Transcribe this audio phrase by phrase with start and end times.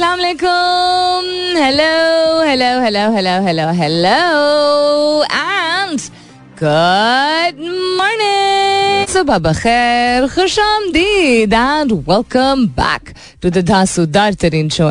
[0.00, 1.26] अस्सलाम वालेकुम
[1.62, 1.88] hello
[2.48, 4.14] hello hello hello hello hello
[5.28, 5.98] and
[6.62, 7.69] good morning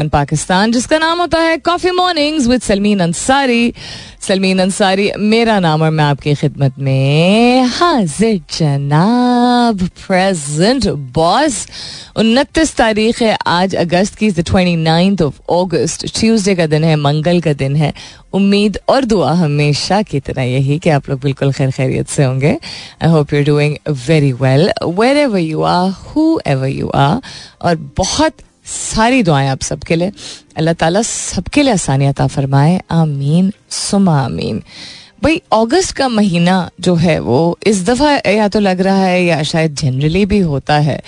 [0.10, 3.74] Pakistan जिसका नाम होता है coffee mornings with Salmeen Ansari
[4.28, 11.66] Salmeen Ansari मेरा नाम और मैं आपकी खिदमत में हाजिर जनाब प्रेजेंट बॉस
[12.20, 17.40] उनतीस तारीख है आज अगस्त की twenty ninth of August Tuesday का दिन है मंगल
[17.42, 17.94] का दिन है
[18.34, 22.58] उम्मीद और दुआ हमेशा की तरह यही कि आप लोग बिल्कुल खैर खैरियत से होंगे।
[23.04, 23.76] I hope you doing
[24.08, 24.72] very well
[25.18, 25.90] wherever you are
[26.48, 27.22] whoever you are
[27.62, 28.34] और बहुत
[28.66, 30.12] सारी दुआएँ आप सबके लिए।
[30.58, 34.62] अल्लाह ताला सबके लिए आसानियत फरमाए। आमीन सुमा आमीन।
[35.24, 39.42] भाई अगस्त का महीना जो है वो इस दफ़ा या तो लग रहा है या
[39.44, 41.02] शायद जनरली भी होता है।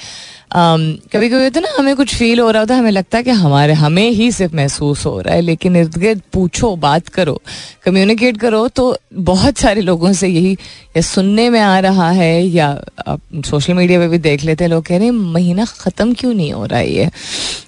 [0.52, 3.32] कभी कभी तो ना, हमें कुछ फील हो रहा होता है, हमें लगता है कि
[3.32, 7.42] हमारे, हमें ही सिर्फ़ महसूस हो रहा है, लेकिन इर्द गिर्द पूछो, बात करो
[7.86, 10.58] कम्युनिकेट करो तो बहुत सारे लोगों से यही
[10.96, 12.68] या सुनने में आ रहा है या
[13.08, 16.34] आप सोशल मीडिया पे भी देख लेते हैं, लोग कह रहे हैं, महीना ख़त्म क्यों
[16.34, 17.10] नहीं हो रहा है ये?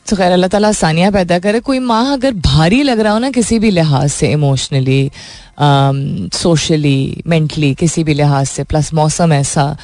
[0.09, 3.31] तो खैर, अल्लाह ताला आसानियाँ पैदा करे। कोई माह अगर भारी लग रहा हो ना
[3.31, 5.11] किसी भी लिहाज से इमोशनली
[6.33, 9.75] सोशली मेंटली किसी भी लिहाज से प्लस मौसम ऐसा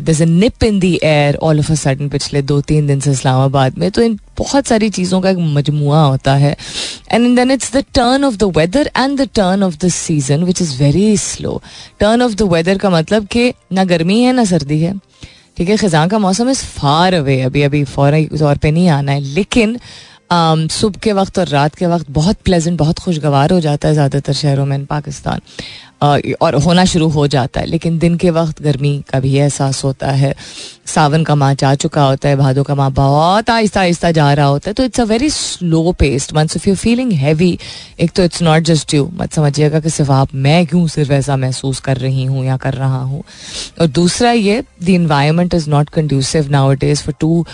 [0.00, 3.78] this nip in the air all of a sudden पिछले दो तीन दिन से इस्लामाबाद
[3.78, 6.56] में तो इन बहुत सारी चीज़ों का एक मजमुआ होता है।
[7.12, 10.62] And then it's the turn of the weather and the turn of the season which
[10.62, 11.60] is very slow
[12.00, 14.92] turn of the weather का मतलब कि ना गर्मी है ना सर्दी है।
[15.56, 19.12] ठीक है खिजा का मौसम इज़ फार अवे अभी अभी फौरी तौर पर नहीं आना
[19.12, 19.78] है। लेकिन
[20.28, 23.94] Um, सुबह के वक्त और रात के वक्त बहुत प्लेजेंट बहुत खुशगवार हो जाता है
[23.94, 25.40] ज़्यादातर शहरों में पाकिस्तान।
[26.00, 30.10] और होना शुरू हो जाता है, लेकिन दिन के वक्त गर्मी का भी एहसास होता
[30.12, 30.34] है।
[30.86, 34.46] सावन का माह जा चुका होता है, भादों का माह बहुत आहिस्ता आहिस्ता जा रहा
[34.46, 37.58] होता है तो it's a very slow paced month if you feeling heavy
[38.00, 41.36] एक तो इट्स नॉट जस्ट यू मत समझिएगा कि सिर्फ़ आप, मैं क्यों सिर्फ़ ऐसा
[41.36, 43.22] महसूस कर रही हूँ या कर रहा हूँ।
[43.80, 47.44] और दूसरा ये the environment is not conducive now it is for too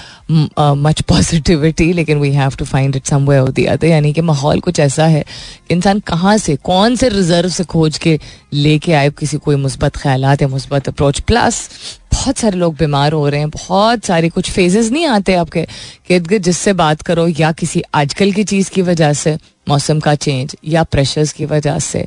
[0.60, 4.80] much positivity लेकिन we have to find it some way the other यानी कि माहौल कुछ
[4.80, 5.24] ऐसा है,
[5.70, 8.18] इंसान कहाँ से, कौन से रिज़र्व से खोज के
[8.52, 11.68] लेके आए किसी कोई मुस्बत ख्याल या मुस्बत अप्रोच प्लस
[12.14, 15.66] बहुत सारे लोग बीमार हो रहे हैं, बहुत सारे कुछ फेजेस नहीं आते आपके
[16.10, 19.36] इर्द गिर्द जिससे बात करो या किसी आजकल की चीज़ की वजह से,
[19.68, 22.06] मौसम का चेंज या प्रेशर्स की वजह से,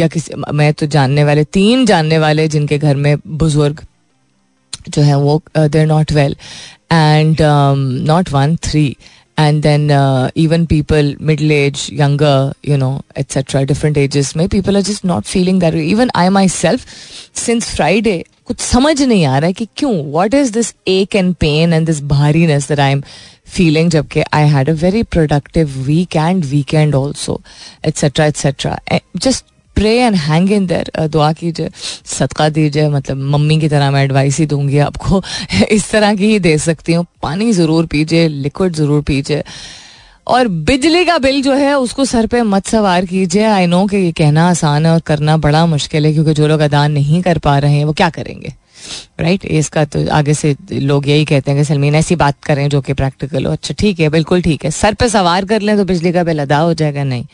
[0.00, 3.84] या किसी, मैं तो जानने वाले, तीन जानने वाले जिनके घर में बुज़ुर्ग
[4.88, 6.36] जो है वो there not well
[6.92, 8.96] and not one three
[9.37, 14.77] and then uh, even people middle age younger you know etc different ages may people
[14.77, 16.85] are just not feeling that way even i myself
[17.45, 21.33] since friday कुछ समझ नहीं आ रहा है कि क्यों what is this ache and
[21.39, 23.01] pain and this भारीनेस that I am
[23.53, 27.39] feeling जबकि I had a very productive week and weekend also
[27.87, 28.77] etcetera etcetera
[29.17, 29.45] just
[29.78, 31.70] pray and hang in there दुआ कीजिए
[32.08, 35.22] सदका दीजिए मतलब मम्मी की तरह मैं एडवाइस ही दूँगी आपको
[35.70, 39.42] इस तरह की ही दे सकती हूँ पानी ज़रूर पीजिए लिक्विड ज़रूर पीजिए
[40.26, 43.96] और बिजली का बिल जो है उसको सर पे मत सवार कीजिए आई नो कि
[43.96, 47.38] ये कहना आसान है और करना बड़ा मुश्किल है क्योंकि जो लोग अदा नहीं कर
[47.38, 48.52] पा रहे हैं वो क्या करेंगे
[49.20, 49.52] राइट right?
[49.52, 52.92] इसका तो आगे से लोग यही कहते हैं कि सलमीन ऐसी बात करें जो कि
[52.94, 56.12] प्रैक्टिकल हो अच्छा ठीक है बिल्कुल ठीक है सर पे सवार कर लें तो बिजली
[56.12, 57.24] का बिल अदा हो जाएगा नहीं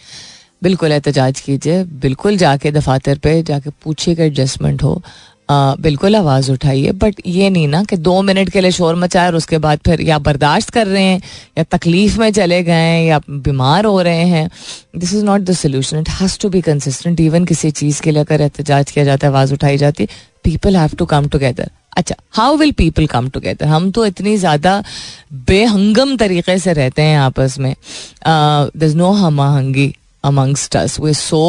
[0.62, 5.00] बिल्कुल एहतजाज कीजिए बिल्कुल जाके दफातर पे जाके पूछिए कि एडजस्टमेंट हो।
[5.48, 9.26] आ, बिल्कुल आवाज़ उठाइए बट ये नहीं ना कि दो मिनट के लिए शोर मचाए
[9.26, 11.20] और उसके बाद फिर या बर्दाश्त कर रहे हैं
[11.59, 14.48] या तकलीफ़ में चले गए हैं या बीमार हो रहे हैं।
[14.97, 18.22] This is not the solution it has to be consistent even किसी चीज़ के लिए
[18.22, 20.09] अगर एहतजाज किया जाता है आवाज़ उठाई जाती है
[20.44, 24.82] people have to come together अच्छा how will people come together हम तो इतनी ज़्यादा
[25.48, 27.75] बेहंगम तरीके से रहते हैं आपस में।
[28.26, 29.87] दर इज़ नो हमahंगी
[30.24, 30.98] amongst us.
[30.98, 31.44] We're so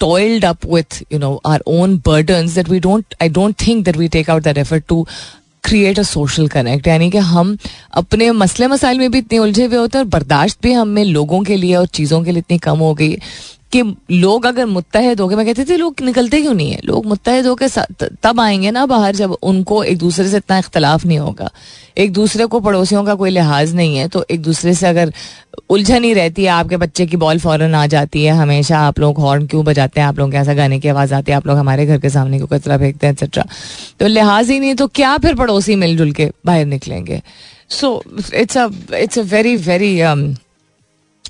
[0.00, 3.96] toiled up with you know our own burdens that we don't I don't think that
[3.96, 5.06] we take out that effort to
[5.64, 7.56] create a social connect यानी कि हम
[7.96, 11.40] अपने मसले मसाइल में भी इतने उलझे हुए होते हैं और बर्दाश्त भी हमें लोगों
[11.42, 13.16] के लिए और चीज़ों के लिए इतनी कम हो गई
[13.74, 13.82] कि
[14.12, 16.80] लोग अगर मुतहद हो गए मैं कहती थी, लोग निकलते क्यों नहीं है?
[16.84, 17.68] लोग मुतहद होकर
[18.22, 21.50] तब आएँगे ना बाहर जब उनको एक दूसरे से इतना इख्तलाफ नहीं होगा।
[21.98, 25.12] एक दूसरे को पड़ोसियों का कोई लिहाज नहीं है तो एक दूसरे से अगर
[25.70, 29.18] उलझन ही रहती है, आपके बच्चे की बॉल फ़ौरन आ जाती है, हमेशा आप लोग
[29.18, 30.06] हॉर्न क्यों बजाते हैं?
[30.08, 32.48] आप लोग कैसा गाने की आवाज़ आती है, आप लोग हमारे घर के सामने क्यों
[32.48, 33.44] कचरा फेंकते हैं एक्सेट्रा
[34.00, 37.22] तो लिहाज ही नहीं तो क्या फिर पड़ोसी मिलजुल के बाहर निकलेंगे?
[37.70, 38.02] So
[38.34, 38.56] it's
[38.94, 39.98] it's a very very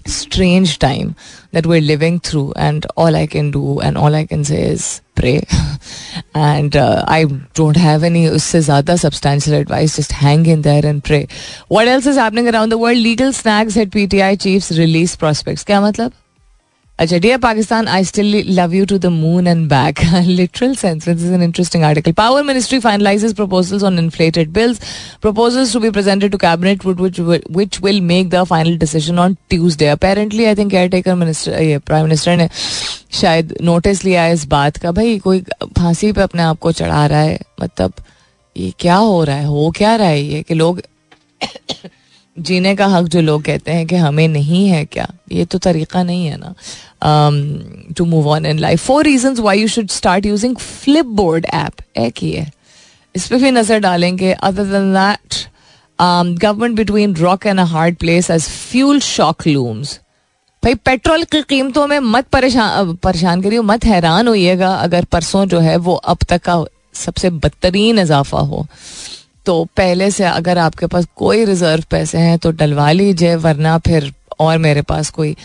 [0.06, 1.14] strange time
[1.52, 2.52] that we're living through.
[2.56, 5.46] And all I can do and all I can say is pray.
[6.34, 7.24] and uh, I
[7.54, 9.96] don't have any zyada substantial advice.
[9.96, 11.28] Just hang in there and pray.
[11.68, 12.98] What else is happening around the world?
[12.98, 15.64] Legal snags hit PTI chiefs release prospects.
[15.64, 16.12] Kya matlab?
[16.98, 21.22] अच्छा dear Pakistan I still love you to the moon and back literal sense this
[21.22, 24.80] is an interesting article power ministry finalises proposals on inflated bills
[25.22, 30.44] proposals to be presented to cabinet which will make the final decision on Tuesday apparently
[30.44, 32.48] I think caretaker minister ये prime minister ने
[33.12, 35.40] शायद notice लिया है इस बात का भाई कोई
[35.78, 37.92] फांसी पे अपने आप को चढ़ा रहा है मतलब
[38.56, 40.80] ये क्या हो रहा है हो क्या रहा है ये कि लोग
[42.36, 45.08] जीने का हक जो लोग कहते हैं कि हमें नहीं है क्या?
[45.32, 46.54] ये तो तरीका नहीं है ना।
[47.96, 50.56] To move on in life four reason why you should start using
[51.16, 52.50] Flipboard app एक ही है।
[53.14, 55.44] इस पर भी नज़र डालेंगे। Other than that
[55.98, 59.98] government between rock and a hard place as fuel shock looms
[60.62, 65.60] भाई पेट्रोल की कीमतों में मत परेशान परेशान करिए मत हैरान होइएगा अगर परसों जो
[65.60, 66.64] है वो अब तक का
[66.94, 68.66] सबसे बदतरीन इजाफा हो।
[69.46, 74.12] तो पहले से अगर आपके पास कोई रिज़र्व पैसे हैं तो डलवा लीजिए वरना फिर
[74.40, 75.36] और मेरे पास कोई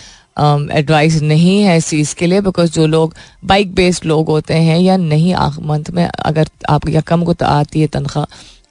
[0.71, 3.15] एडवाइस um, नहीं है इस चीज़ के लिए बिकॉज़ जो लोग
[3.45, 7.81] बाइक बेस्ड लोग होते हैं या नहीं मंथ में अगर आप या कम को आती
[7.81, 8.25] है तनख्वाह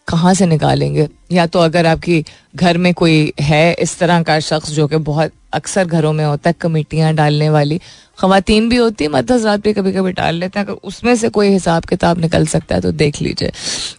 [0.08, 1.08] कहाँ से निकालेंगे?
[1.32, 2.24] या तो अगर आपकी
[2.56, 6.50] घर में कोई है इस तरह का शख्स जो कि बहुत अक्सर घरों में होता
[6.50, 7.78] है कमेटियाँ डालने वाली।
[8.18, 11.28] खातन भी होती है मत हजरात भी कभी कभी डाल लेते हैं। अगर उसमें से
[11.30, 13.52] कोई हिसाब किताब निकल सकता है तो देख लीजिए।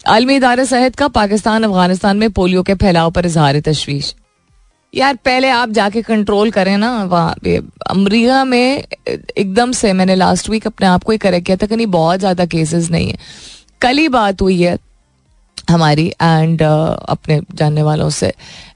[0.08, 4.14] आलमी इदारे सेहत का पाकिस्तान अफ़गानिस्तान में पोलियो के फैलाव पर इजहार तशवीश।
[4.94, 7.58] यार पहले आप जाके कंट्रोल करें ना वहाँ पे
[7.90, 11.76] अमरीका में एकदम से मैंने लास्ट वीक अपने आप को ही करेक्ट किया था कि
[11.76, 13.18] नहीं बहुत ज़्यादा केसेस नहीं है।
[13.82, 14.78] कल ही बात हुई है
[15.70, 18.34] हमारी एंड uh, अपने जानने वालों से।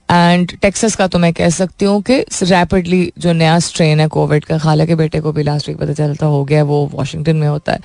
[0.09, 4.45] एंड टेक्सस का तो मैं कह सकती हूँ कि रैपिडली जो नया स्ट्रेन है कोविड
[4.45, 7.47] का खाला के बेटे को भी लास्ट वीक पता चलता हो गया, वो वॉशिंगटन में
[7.47, 7.79] होता है।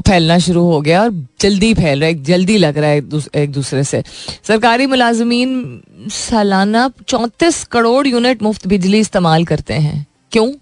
[0.00, 1.10] फैलना शुरू हो गया और
[1.40, 2.98] जल्दी फैल रहा है जल्दी लग रहा है
[3.36, 4.02] एक दूसरे से।
[4.44, 10.52] सरकारी मुलाजमीन सालाना चौंतीस करोड़ यूनिट मुफ़्त बिजली इस्तेमाल करते हैं। क्यों?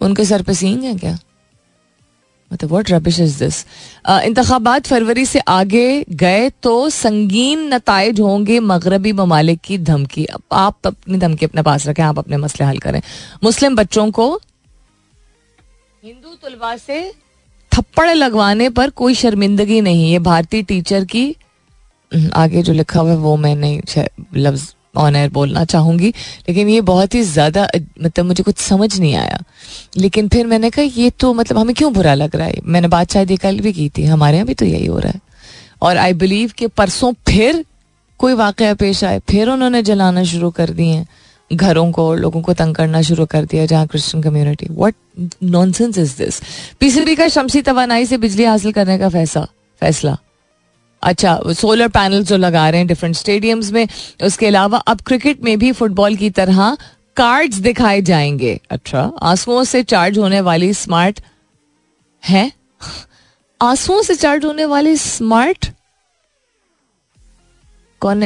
[0.00, 1.16] उनके सर पे सींग है क्या?
[2.54, 3.64] मतलब व्हाट रबिश इज़ दिस
[4.08, 11.18] इंतबात फरवरी से आगे गए तो संगीन नतज होंगे मगरबी ममालिक की धमकी आप अपनी
[11.18, 13.00] धमकी अपने पास रखें आप अपने मसले हल करें
[13.44, 14.32] मुस्लिम बच्चों को
[16.02, 17.00] हिंदू तलबा से
[17.72, 21.24] थप्पड़ लगवाने पर कोई शर्मिंदगी नहीं है भारतीय टीचर की
[22.34, 24.04] आगे जो लिखा हुआ है वो मैं नहीं
[24.36, 26.08] लफ्ज ऑन एयर बोलना चाहूँगी,
[26.48, 29.38] लेकिन ये बहुत ही ज़्यादा मतलब मुझे कुछ समझ नहीं आया।
[29.96, 32.60] लेकिन फिर मैंने कहा, ये तो मतलब हमें क्यों बुरा लग रहा है?
[32.64, 35.12] मैंने बात शायद ये कल भी की थी, हमारे यहाँ भी तो यही हो रहा
[35.12, 35.20] है।
[35.82, 37.64] और आई बिलीव कि परसों फिर
[38.20, 41.04] कोई वाक़ पेश आए, फिर उन्होंने जलाना शुरू कर दिए
[41.50, 44.94] घरों को और लोगों को तंग करना शुरू कर दिया, जहाँ Christian community what
[45.42, 46.40] nonsense is this
[46.80, 49.46] PCB का शमसी तोानाई से बिजली हासिल करने का फैसला
[49.82, 50.16] फैसला।
[51.04, 53.86] अच्छा सोलर पैनल जो लगा रहे हैं डिफरेंट स्टेडियम्स में,
[54.22, 56.76] उसके अलावा अब क्रिकेट में भी फुटबॉल की तरह
[57.16, 61.20] कार्ड्स दिखाए जाएँगे। अच्छा आंसुओं से चार्ज होने वाली स्मार्ट
[62.22, 62.50] है?
[63.60, 65.70] आंसुओं से चार्ज होने वाली स्मार्ट
[68.00, 68.22] कौन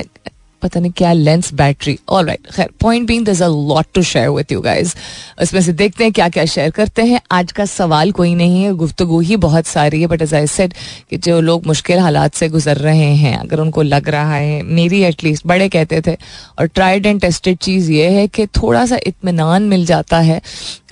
[0.63, 4.29] पता नहीं क्या लेंस बैटरी ऑल राइट खैर point being there a lot to share
[4.29, 4.95] with you guys
[5.43, 8.73] उसमें से देखते हैं क्या क्या शेयर करते हैं। आज का सवाल कोई नहीं है,
[8.73, 10.75] गुफ्तगु ही बहुत सारी है बट एज आई सेड
[11.11, 15.03] कि जो लोग मुश्किल हालात से गुजर रहे हैं, अगर उनको लग रहा है, मेरी
[15.03, 16.17] एटलीस्ट बड़े कहते थे,
[16.59, 20.41] और ट्राइड एंड टेस्टेड चीज़ ये है कि थोड़ा सा इतमान मिल जाता है।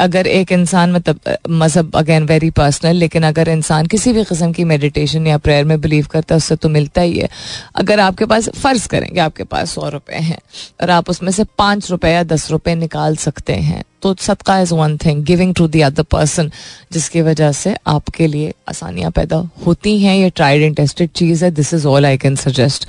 [0.00, 4.64] अगर एक इंसान मतलब मज़हब अगेन वेरी पर्सनल लेकिन अगर इंसान किसी भी किस्म की
[4.64, 7.28] मेडिटेशन या प्रेयर में बिलीव करता है, उससे तो मिलता ही है।
[7.75, 10.38] अगर आपके पास, फ़र्ज़ करेंगे आपके पास पास सौ रुपए हैं।
[10.82, 14.72] और आप उसमें से पाँच रुपए या दस रुपए निकाल सकते हैं। तो सदका is
[14.75, 16.50] one thing giving to the other person
[16.92, 19.36] जिसकी वजह से आपके लिए आसानियाँ पैदा
[19.66, 22.86] होती हैं। ये ट्राइड एंड टेस्टेड चीज़ है। This is all I can suggest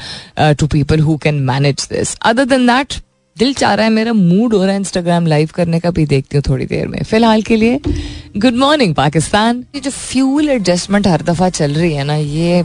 [0.60, 3.02] to people who can manage this other than that
[3.38, 6.38] दिल चाह रहा है मेरा मूड हो रहा है इंस्टाग्राम लाइव करने का भी देखती
[6.38, 7.80] हूँ थोड़ी देर में। फ़िलहाल के लिए
[8.38, 12.64] गुड मॉर्निंग पाकिस्तान। ये जो फ्यूल एडजस्टमेंट हर दफ़ा चल रही है ना, ये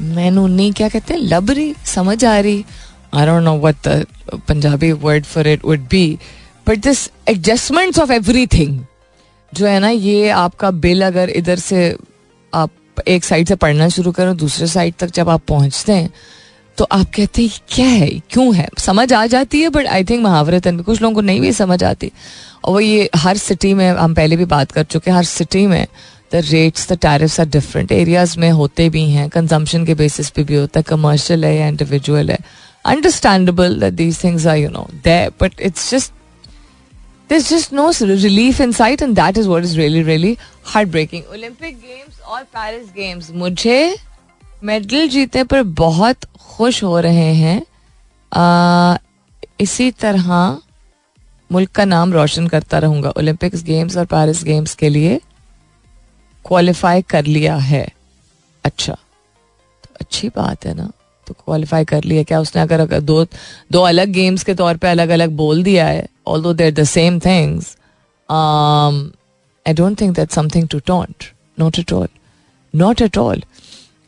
[0.00, 2.64] मैनू नहीं क्या कहते हैं लबरी समझ आ रही।
[3.14, 4.06] I don't know what the
[4.50, 6.18] Punjabi word for it would be,
[6.68, 8.78] but this adjustments of everything
[9.54, 11.96] जो है ना ये आपका बिल अगर इधर से
[12.54, 12.70] आप
[13.08, 16.10] एक साइड से पढ़ना शुरू करो दूसरे साइड तक जब आप पहुँचते हैं
[16.78, 18.10] तो आप कहते हैं क्या है?
[18.30, 18.68] क्यों है?
[18.78, 21.84] समझ आ जाती है बट आई थिंक महावरतन में कुछ लोगों को नहीं भी समझ
[21.84, 22.12] आती।
[22.64, 25.66] और वो ये हर सिटी में हम पहले भी बात कर चुके हैं हर सिटी
[25.66, 25.86] में
[26.32, 30.44] the rates the tariffs are different areas में होते भी हैं कंजम्पशन के बेसिस पे
[30.44, 32.38] भी होता है कमर्शियल है या इंडिविजुअल है.
[32.86, 36.12] Understandable that these things are, you know, there, but it's just
[37.28, 37.86] there's just no
[38.22, 40.32] relief in sight and that is what is really really
[40.72, 41.22] heartbreaking.
[41.32, 43.96] Olympic games और Paris games मुझे
[44.64, 47.62] medal जीतने पर बहुत खुश हो रहे हैं।
[48.32, 48.96] आ,
[49.60, 50.58] इसी तरह
[51.52, 55.20] मुल्क का नाम रोशन करता रहूँगा ओलंपिक्स गेम्स और पेरिस गेम्स के लिए।
[56.44, 57.86] क्वालिफाई कर लिया है।
[58.64, 60.90] अच्छा तो अच्छी बात है ना।
[61.26, 63.24] तो क्वालिफाई कर लिया। क्या उसने अगर अगर दो
[63.72, 66.06] दो अलग गेम्स के तौर पे अलग अलग बोल दिया है?
[66.42, 67.76] Although there the same things
[68.28, 71.24] I don't think that something to taunt
[71.58, 72.08] not at all
[72.74, 73.42] not at all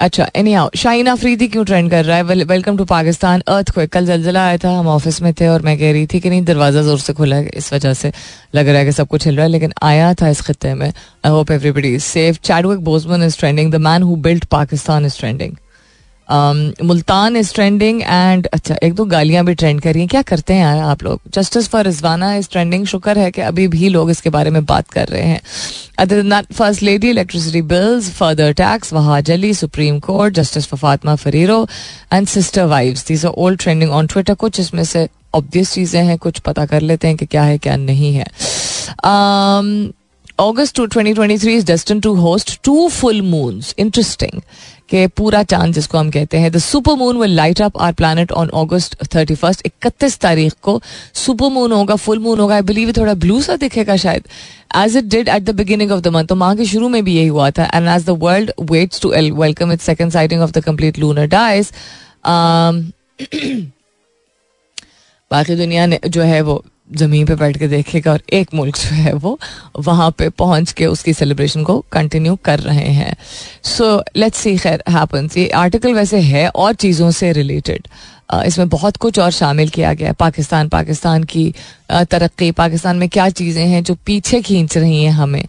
[0.03, 2.23] अच्छा एनी आओ शाहीन अफरीदी क्यों ट्रेंड कर रहा है?
[2.23, 5.77] वेलकम टू पाकिस्तान अर्थ को कल जलजला आया था, हम ऑफ़िस में थे और मैं
[5.79, 8.13] कह रही थी कि नहीं, दरवाज़ा ज़ोर से खुला है, इस वजह से
[8.55, 10.89] लग रहा है कि सब कुछ हिल रहा है, लेकिन आया था इस खत्े में।
[10.89, 15.57] I hope everybody safe Chadwick Boseman is trending the man who built Pakistan is trending
[16.33, 20.55] Multan is trending and अच्छा एक दो गालियाँ भी ट्रेंड कर रही हैं। क्या करते
[20.55, 21.21] हैं यार आप लोग?
[21.35, 24.91] Justice for Rizwana is trending शुक्र है कि अभी भी लोग इसके बारे में बात
[24.91, 25.41] कर रहे हैं।
[26.53, 31.67] First lady electricity bills further tax Wahaj Ali supreme court justice for Fatima फरीरो
[32.13, 36.17] and sister wives these are old trending on Twitter कुछ इसमें से ऑब्वियस चीज़ें हैं,
[36.19, 38.27] कुछ पता कर लेते हैं कि क्या है, क्या नहीं है।
[40.39, 43.75] August 2023 is destined to host two full moons.
[43.79, 44.43] Interesting.
[44.91, 48.33] कि पूरा चाँद जिसको हम कहते हैं the super moon will light up our planet
[48.33, 50.81] on August thirty first इकतीस तारीख को
[51.15, 54.25] सुपर मून होगा फुल मून होगा आई बिलीव थोड़ा ब्लू सा दिखेगा शायद
[54.77, 57.15] as it did at the beginning of the month तो माह के शुरू में भी
[57.17, 60.65] यही हुआ था and as the world waits to welcome it second sighting of the
[60.65, 61.73] complete lunar days
[65.31, 68.95] बाकी दुनिया ने जो है वो ज़मीन पे बैठ के देखेगा और एक मुल्क जो
[68.95, 69.39] है वो
[69.79, 73.15] वहाँ पे पहुँच के उसकी सेलिब्रेशन को कंटिन्यू कर रहे हैं।
[73.63, 77.89] सो लेट्स सी खैर हैपन्स ये आर्टिकल वैसे है और चीज़ों से रिलेटेड
[78.33, 81.53] इसमें बहुत कुछ और शामिल किया गया पाकिस्तान पाकिस्तान की
[81.91, 85.45] तरक्की, पाकिस्तान में क्या चीज़ें हैं जो पीछे खींच रही हैं हमें?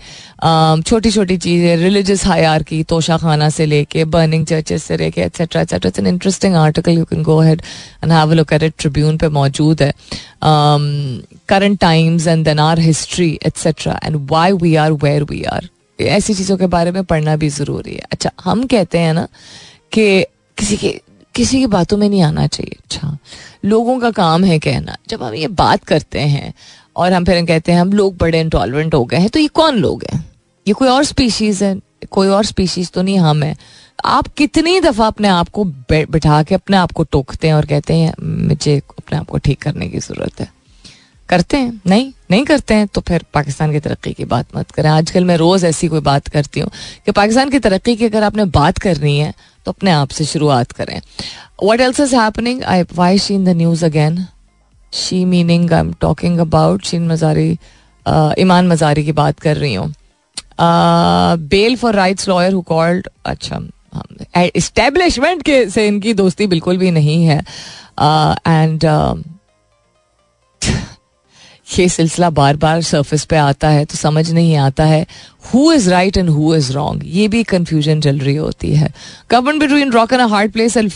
[0.81, 5.61] छोटी छोटी चीज़ें रिलीजियस हायर की तोशा खाना से लेके बर्निंग चर्चेस से लेके etcetera
[5.61, 7.61] etcetera it's an interesting article you can go head
[8.03, 9.91] and have look at it Tribune पे मौजूद है।
[11.49, 16.33] Current times and then our history etcetera and why we are where we are ऐसी
[16.33, 19.27] चीज़ों के बारे में पढ़ना भी ज़रूरी है। अच्छा हम कहते हैं ना
[19.91, 20.25] कि
[20.57, 20.89] किसी के
[21.35, 23.17] किसी की बातों में नहीं आना चाहिए। अच्छा
[23.65, 26.53] लोगों का काम है कहना। जब हम ये बात करते हैं
[26.95, 29.77] और हम फिर कहते हैं, हम लोग बड़े इंटॉलरेंट हो गए हैं तो ये कौन
[29.77, 30.23] लोग हैं?
[30.67, 31.79] ये कोई और स्पीशीज है।
[32.11, 33.55] कोई और स्पीशीज तो नहीं हम है।
[34.05, 37.93] आप कितनी दफ़ा अपने आप को बिठा के अपने आप को टोकते हैं और कहते
[37.93, 38.13] हैं,
[38.47, 40.51] मुझे अपने आप को ठीक करने की ज़रूरत है।
[41.29, 44.89] करते हैं। नहीं नहीं करते हैं तो फिर पाकिस्तान की तरक्की की बात मत करें।
[44.89, 46.69] आजकल मैं रोज ऐसी कोई बात करती हूँ
[47.05, 49.33] कि पाकिस्तान की तरक्की की अगर आपने बात करनी है
[49.65, 50.99] तो अपने आप से शुरुआत करें।
[51.63, 54.25] What else is happening I why she in the news again
[54.93, 57.51] she meaning I am talking about Shireen Mazari
[58.39, 59.93] Imaan Mazari की बात कर रही हूँ।
[61.49, 63.61] Bail for rights lawyer who called अच्छा
[64.55, 67.39] इस्टेब्लिशमेंट के से इनकी दोस्ती बिल्कुल भी नहीं है।
[67.99, 69.32] एंड uh,
[71.67, 75.05] ये सिलसिला बार बार सरफेस पे आता है तो समझ नहीं आता है
[75.53, 78.91] who is right and who is wrong ये भी कंफ्यूजन चल रही होती है।
[79.31, 80.91] Government between rock and a hard place as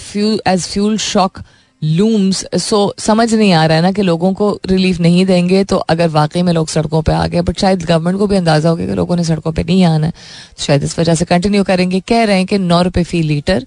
[0.64, 1.42] fuel shock
[1.82, 5.78] looms so समझ नहीं आ रहा है ना कि लोगों को रिलीफ नहीं देंगे तो
[5.90, 8.76] अगर वाकई में लोग सड़कों पे आ गए बट शायद गवर्नमेंट को भी अंदाज़ा हो
[8.76, 11.64] गया कि लोगों ने सड़कों पे नहीं आना है। तो शायद इस वजह से कंटिन्यू
[11.64, 13.66] करेंगे। कह रहे हैं कि नौ रुपये फ़ी लीटर,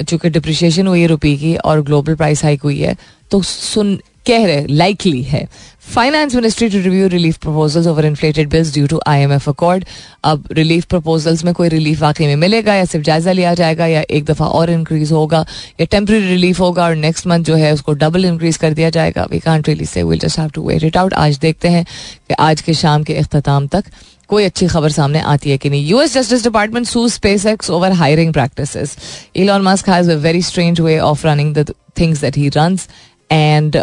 [0.00, 2.96] चूँकि डिप्रिशिएशन हुई है रुपये की और ग्लोबल प्राइस हाइक हुई है
[3.30, 5.46] तो सुन, कह रहे लाइकली है।
[5.84, 9.84] Finance ministry to review relief proposals over inflated bills due to IMF accord
[10.24, 14.02] अब रिलीफ प्रपोजल्स में कोई रिलीफ वाकई में मिलेगा या सिर्फ़ जायजा लिया जाएगा या
[14.10, 15.44] एक दफ़ा और इंक्रीज होगा
[15.80, 19.26] या टेम्प्रेरी रिलीफ होगा और नेक्स्ट मंथ जो है उसको डबल इंक्रीज कर दिया जाएगा?
[19.32, 22.34] We can't really say will just have to wait it out आज देखते हैं कि
[22.38, 23.84] आज के शाम के अख्ताम तक
[24.28, 27.08] कोई अच्छी खबर सामने आती है कि नहीं। US justice department sue
[27.46, 28.96] SpaceX over hiring practice
[29.36, 32.88] Elon Musk has a very strange way of running the things that he runs
[33.32, 33.76] and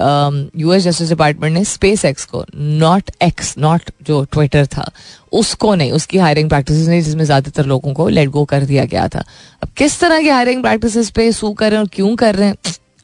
[0.57, 4.89] US justice department ने स्पेस एक्स को नॉट एक्स नॉट जो Twitter था
[5.31, 9.07] उसको नहीं उसकी hiring practice नहीं जिसमें ज़्यादातर लोगों को लेट गो कर दिया गया
[9.07, 9.23] था।
[9.63, 12.47] अब किस तरह की हायरिंग प्रैक्टिस पे सू कर रहे हैं और क्यों कर रहे
[12.47, 12.55] हैं?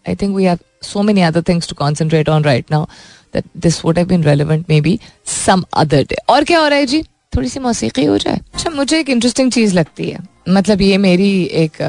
[0.05, 2.85] I think we have so many other things to concentrate on right now
[3.33, 6.85] that this would have been relevant maybe some other day और क्या हो रहा है
[6.85, 7.01] जी?
[7.35, 11.31] थोड़ी सी मौसीकी हो जाए। अच्छा मुझे एक इंटरेस्टिंग चीज़ लगती है। मतलब ये मेरी
[11.43, 11.81] एक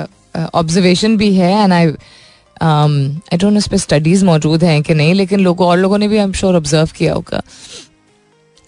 [0.54, 1.92] ऑब्जर्वेशन uh, भी है and I
[2.62, 6.08] I don't know इस पर स्टडीज़ मौजूद हैं कि नहीं लेकिन लोगों और लोगों ने
[6.08, 7.42] भी आई एम श्योर ऑब्ज़र्व किया होगा।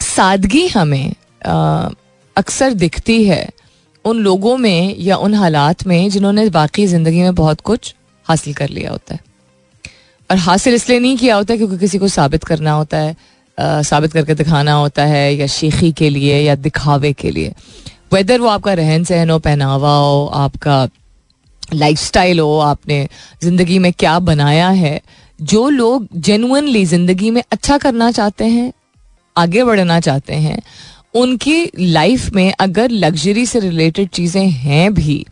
[0.00, 1.95] सादगी हमें uh,
[2.37, 3.49] अक्सर दिखती है
[4.04, 7.95] उन लोगों में या उन हालात में जिन्होंने बाकी ज़िंदगी में बहुत कुछ
[8.26, 9.21] हासिल कर लिया होता है।
[10.30, 13.16] और हासिल इसलिए नहीं किया होता क्योंकि किसी को साबित करना होता है
[13.85, 17.52] साबित करके दिखाना होता है या शेखी के लिए या दिखावे के लिए।
[18.12, 20.88] वेदर वो आपका रहन सहन हो पहनावा हो आपका
[21.75, 23.06] लाइफ स्टाइल हो, आपने
[23.42, 25.00] ज़िंदगी में क्या बनाया है,
[25.38, 28.72] जो लोग जेनुअनली ज़िंदगी में अच्छा करना चाहते हैं,
[29.37, 30.60] आगे बढ़ना चाहते हैं,
[31.14, 35.25] उनकी लाइफ में अगर लग्जरी से रिलेटेड चीज़ें हैं भी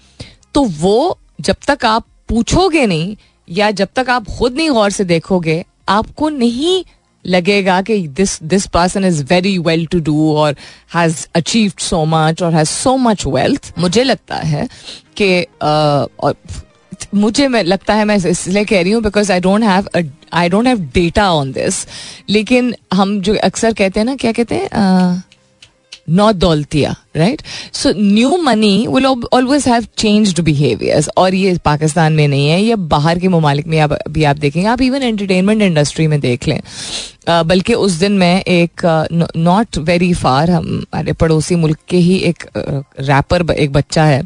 [0.54, 3.16] तो वो जब तक आप पूछोगे नहीं,
[3.48, 6.82] या जब तक आप खुद नहीं गौर से देखोगे, आपको नहीं
[7.26, 10.56] लगेगा कि this this person is very well to do और
[10.94, 14.68] हैज़ अचीव सो मच और हैज़ सो मच वेल्थ मुझे लगता है
[15.20, 15.46] कि
[17.14, 20.66] मुझे मैं, लगता है मैं इसलिए कह रही हूँ because I don't have I don't
[20.66, 21.86] have data on this
[22.28, 24.68] लेकिन हम जो अक्सर कहते हैं ना, क्या कहते हैं
[26.08, 27.42] not दौलतिया right
[27.74, 32.76] so new money will always have changed behaviours और ये पाकिस्तान में नहीं है, ये
[32.76, 36.60] बाहर के ममालिक में आप अभी आप देखेंगे। आप इवन एंटरटेनमेंट इंडस्ट्री में देख लें।
[37.28, 38.82] बल्कि उस दिन मैं एक
[39.36, 44.22] नॉट वेरी फार हमारे पड़ोसी मुल्क के ही एक रैपर एक बच्चा है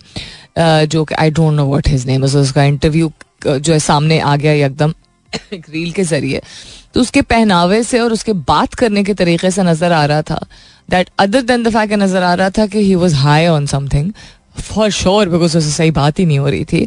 [0.86, 3.12] जो कि I don't know what his name उसका इंटरव्यू
[3.46, 4.92] जो है सामने आ गया एकदम
[5.52, 6.40] एक रील के ज़रिए।
[6.94, 10.46] तो उसके पहनावे से और उसके बात करने के तरीके से नज़र आ रहा था।
[10.90, 14.12] That other than the fact नज़र आ रहा था कि he was high on something
[14.60, 16.86] for sure because उससे सही बात ही नहीं हो रही थी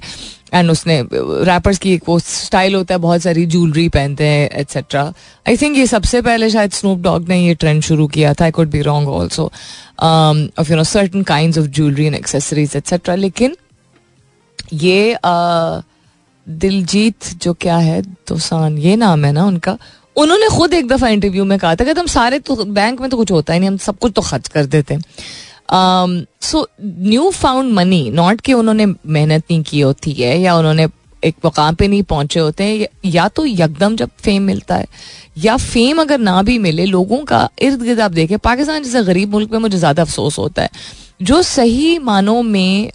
[0.53, 5.03] एंड उसने रैपर्स की एक वो स्टाइल होता है बहुत सारी ज्वेलरी पहनते हैं एट्सेट्रा
[5.45, 8.51] आई थिंक ये सबसे पहले शायद स्नूप डॉग ने ये ट्रेंड शुरू किया था I
[8.51, 9.45] could be wrong also
[10.01, 13.55] of you know certain kind of jewellery and accessories etcetera लेकिन
[14.74, 15.17] ये
[16.48, 19.77] दिलजीत जो क्या है दोसान ये नाम है ना उनका
[20.15, 23.17] उन्होंने खुद एक दफ़ा इंटरव्यू में कहा था कि हम सारे तो बैंक में तो
[23.17, 24.98] कुछ होता ही नहीं, हम सब कुछ तो खर्च कर देते
[26.43, 30.88] so new found money not कि उन्होंने मेहनत नहीं की होती है, या उन्होंने
[31.24, 34.86] एक मकाम पे नहीं पहुँचे होते हैं, या तो यकदम जब फेम मिलता है,
[35.38, 39.32] या फेम अगर ना भी मिले, लोगों का इर्द गिर्द आप देखें, पाकिस्तान जैसे गरीब
[39.32, 40.70] मुल्क में मुझे ज़्यादा अफसोस होता है।
[41.22, 42.91] जो सही मानों में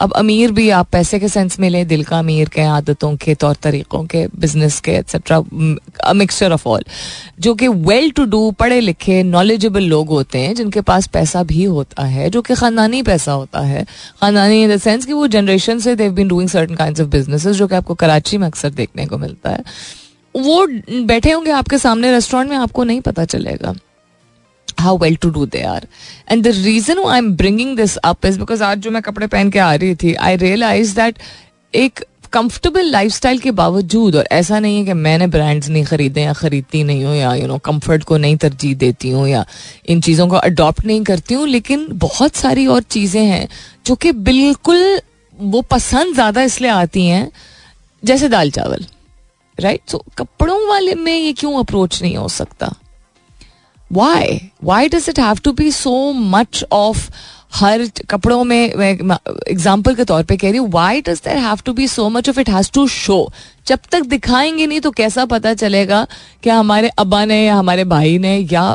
[0.00, 3.34] अब अमीर भी आप पैसे के सेंस में लें, दिल का अमीर के आदतों के
[3.34, 5.40] तौर तरीकों के बिज़नेस के एक्सेट्रा
[6.12, 6.84] मिक्सचर ऑफ़ ऑल
[7.40, 11.64] जो कि वेल टू डू पढ़े लिखे नॉलेजेबल लोग होते हैं, जिनके पास पैसा भी
[11.64, 13.84] होता है, जो कि खानदानी पैसा होता है।
[14.20, 17.46] खानदानी इन द सेंस कि वो जनरेशन से they've been doing certain kind of business
[17.46, 19.62] जो कि आपको कराची में अक्सर देखने को मिलता है।
[20.34, 20.66] वो
[21.06, 23.74] बैठे होंगे आपके सामने रेस्टोरेंट में, आपको नहीं पता चलेगा।
[24.78, 25.86] How well to do they are
[26.30, 29.50] and the reason I am bringing this up is because आज जो मैं कपड़े पहन
[29.50, 31.18] के आ रही थी आई रियलाइज़ दैट
[31.74, 36.32] एक कंफर्टेबल लाइफस्टाइल के बावजूद और ऐसा नहीं है कि मैंने ब्रांड्स नहीं खरीदे या
[36.32, 39.44] खरीदती नहीं हूँ या यू नो कंफर्ट को नहीं तरजीह देती हूँ या
[39.88, 43.48] इन चीज़ों को अडॉप्ट नहीं करती हूँ लेकिन बहुत सारी और चीज़ें हैं
[43.86, 45.00] जो कि बिल्कुल
[45.38, 47.30] वो पसंद ज़्यादा इसलिए आती हैं
[48.02, 48.86] जैसे दाल चावल
[49.58, 49.92] राइट right?
[49.92, 52.72] तो so, कपड़ों वाले में ये क्यों अप्रोच नहीं हो सकता
[53.90, 57.08] why why does it have to be so much of
[57.54, 61.72] हर कपड़ों में एग्ज़ाम्पल के तौर पे कह रही हूँ why does there have to
[61.72, 63.18] be so much of it has to show
[63.66, 66.06] जब तक दिखाएँगे नहीं तो कैसा पता चलेगा
[66.42, 68.74] कि हमारे अब्बा ने या हमारे भाई ने या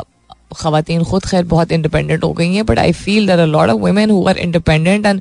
[0.56, 4.10] खातन खुद खैर बहुत इंडिपेंडेंट हो गई हैं but I feel there lot of women
[4.10, 5.20] who are independent and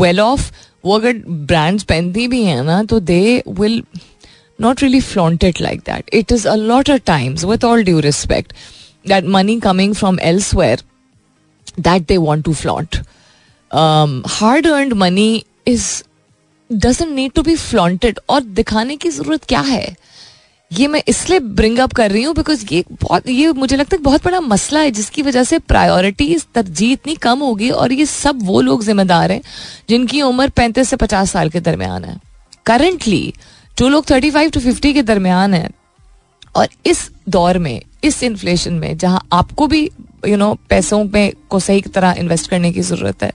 [0.00, 0.50] well off
[0.84, 3.82] वो अगर ब्रांड्स पहनती भी हैं ना तो they will
[4.58, 8.52] not really flaunted like that it is a lot of times with all due respect
[9.04, 10.78] that money coming from elsewhere
[11.78, 13.00] that they want to flaunt.
[13.70, 16.04] Um, hard earned money is
[16.70, 19.96] doesn't need to be flaunted और दिखाने की ज़रूरत क्या है
[20.70, 24.02] ये मैं इसलिए bring up कर रही हूँ बिकॉज़ ये बहुत ये मुझे लगता है
[24.02, 28.42] बहुत बड़ा मसला है जिसकी वजह से प्रायोरिटीज तरजीह इतनी कम होगी और ये सब
[28.42, 29.40] वो लोग जिम्मेदार हैं
[29.88, 32.16] जिनकी उम्र पैंतीस से पचास साल के दरमियान है
[32.66, 33.32] करंटली
[33.76, 35.68] जो लोग थर्टी फाइव टू फिफ्टी के दरमियान है
[36.54, 39.88] और इस दौर में, इस इन्फ्लेशन में, जहाँ आपको भी
[40.28, 43.32] यू नो पैसों में को सही तरह इन्वेस्ट करने की ज़रूरत है,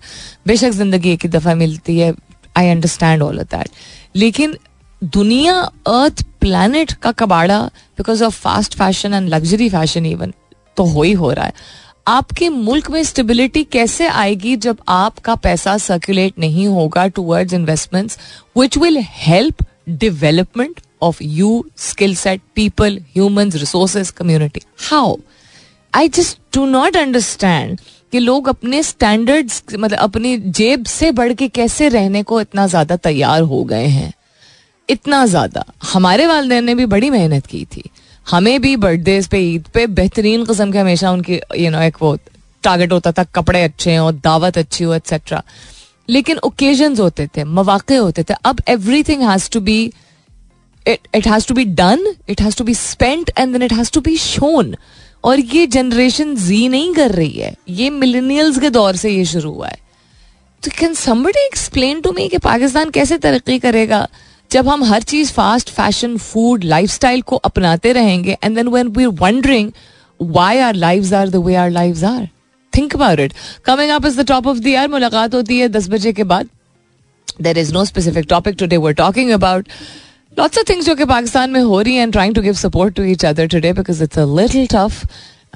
[0.48, 2.14] बेशक ज़िंदगी एक ही दफ़ा मिलती है
[2.58, 3.70] I understand all of that
[4.16, 4.58] लेकिन
[5.02, 5.56] दुनिया
[5.88, 7.60] अर्थ प्लानट का कबाड़ा
[7.98, 10.34] because of fast fashion and luxury fashion even
[10.78, 11.54] तो हो ही हो रहा है।
[12.08, 18.18] आपके मुल्क में स्टेबिलिटी कैसे आएगी जब आपका पैसा सर्कुलेट नहीं होगा towards investments
[18.58, 24.62] which will help development of you, skill set, people, humans, resources, community.
[24.90, 25.20] How?
[25.94, 27.82] I just do not understand
[28.12, 32.96] कि लोग अपने स्टैंडर्ड्स मतलब अपनी जेब से बढ़ के कैसे रहने को इतना ज़्यादा
[32.96, 34.14] तैयार हो गए हैं?
[34.90, 37.90] इतना ज़्यादा। हमारे वालदेन ने भी बड़ी मेहनत की थी।
[38.28, 42.16] हमें भी बर्थडे पे ईद पे बेहतरीन किस्म के हमेशा उनकी यू नो एक वो
[42.64, 45.44] टारगेट होता था कपड़े अच्छे हो दावत अच्छी हो एक्सेट्रा
[46.10, 48.62] लेकिन ओकेजन होते थे मौाक़े होते थे। अब
[49.04, 49.78] everything has to be
[50.88, 53.92] it it has to be done it has to be spent and then it has
[53.94, 54.76] to be shown
[55.24, 57.54] और ये जनरेशन जी नहीं कर रही है.
[57.70, 59.78] ये मिलेनियल्स के दौर से ये शुरू हुआ है.
[60.64, 64.08] तो can somebody explain to me कि पाकिस्तान कैसे तरक्की करेगा?
[64.52, 69.04] जब हम हर चीज़ फास्ट फ़ैशन फ़ूड लाइफस्टाइल को अपनाते रहेंगे and then when we
[69.04, 69.72] are wondering
[70.20, 72.28] why our lives are the way our lives are
[72.74, 73.34] think about it
[73.66, 76.50] coming up is the top of the year मुलाकात होती है दस बजे के बाद.
[77.42, 79.68] There is no specific topic today we're talking about
[80.40, 83.04] lots of things जो कि पाकिस्तान में हो रही हैं trying to give support to
[83.04, 85.06] each other today because it's a little tough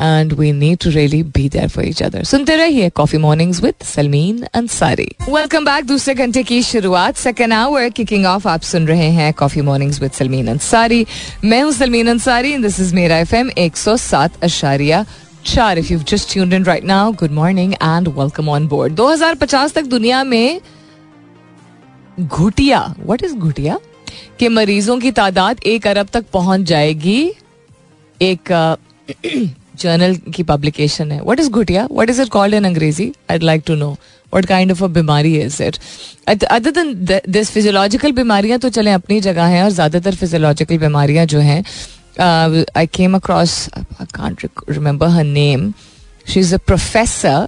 [0.01, 3.73] and we need to really be there for each other सुनते रहिए coffee mornings with
[3.85, 9.09] Salmeen Ansari welcome back दूसरे घंटे की शुरुआत सेकेंड आवर किकिंग ऑफ़ आप सुन रहे
[9.09, 11.05] हैं coffee mornings with Salmeen Ansari
[11.43, 15.05] मैं हूँ सलमीन अंसारी दिस इज़ मेरा एफ़ एम एक सौ सात अशारिया
[15.45, 15.77] चार.
[15.79, 19.83] If you just tuned in right now good morning and welcome on board 2050 तक
[19.89, 20.61] दुनिया में
[22.19, 23.77] घुटिया व्हाट इज़ घुटिया?
[24.39, 27.21] के मरीजों की तादाद एक अरब तक पहुँच जाएगी।
[28.21, 28.51] एक
[29.77, 33.11] जर्नल की पब्लिकेशन है। What is घुटिया what is it called in अंग्रेज़ी?
[33.31, 33.95] I like to know
[34.33, 35.77] what kind of a बीमारी इज़ इट
[36.45, 36.93] अदर दिन
[37.27, 41.63] दिस फिजियोलॉजिकल बीमारियाँ तो चले, अपनी जगह हैं और ज़्यादातर फिजियोलॉजिकल बीमारियाँ जो हैं
[42.77, 45.71] I came across I can't remember her name
[46.27, 47.47] she is a professor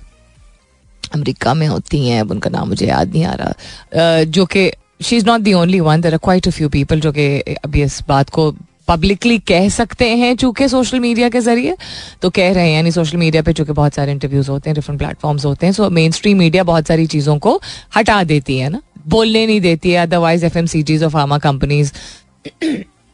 [1.13, 4.71] America में होती हैं, अब उनका नाम मुझे याद नहीं आ रहा। जो कि
[5.03, 7.83] she is not the only one there are quite a few people जो कि अभी
[7.83, 8.51] इस बात को
[8.87, 11.77] पब्लिकली कह सकते हैं चूँकि सोशल मीडिया के ज़रिए
[12.21, 15.01] तो कह रहे हैं, यानी सोशल मीडिया पे चूँकि बहुत सारे इंटरव्यूज़ होते हैं डिफरेंट
[15.01, 17.61] प्लेटफॉर्म्स होते हैं सो मेन स्ट्रीम मीडिया बहुत सारी चीज़ों को
[17.95, 18.81] हटा देती है ना?
[19.07, 21.91] बोलने नहीं देती है otherwise F M C Gs और फार्मा कंपनीज़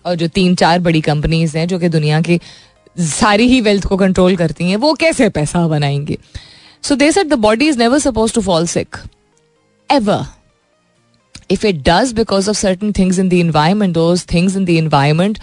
[0.06, 2.39] और जो तीन चार बड़ी कंपनीज़ हैं जो कि दुनिया की
[3.00, 6.17] सारी ही वेल्थ को कंट्रोल करती हैं, वो कैसे पैसा बनाएँगे?
[6.82, 8.97] So they set the body is never supposed to fall sick
[9.91, 10.26] ever
[11.50, 15.42] if it does because of certain things in the environment, those things in the environment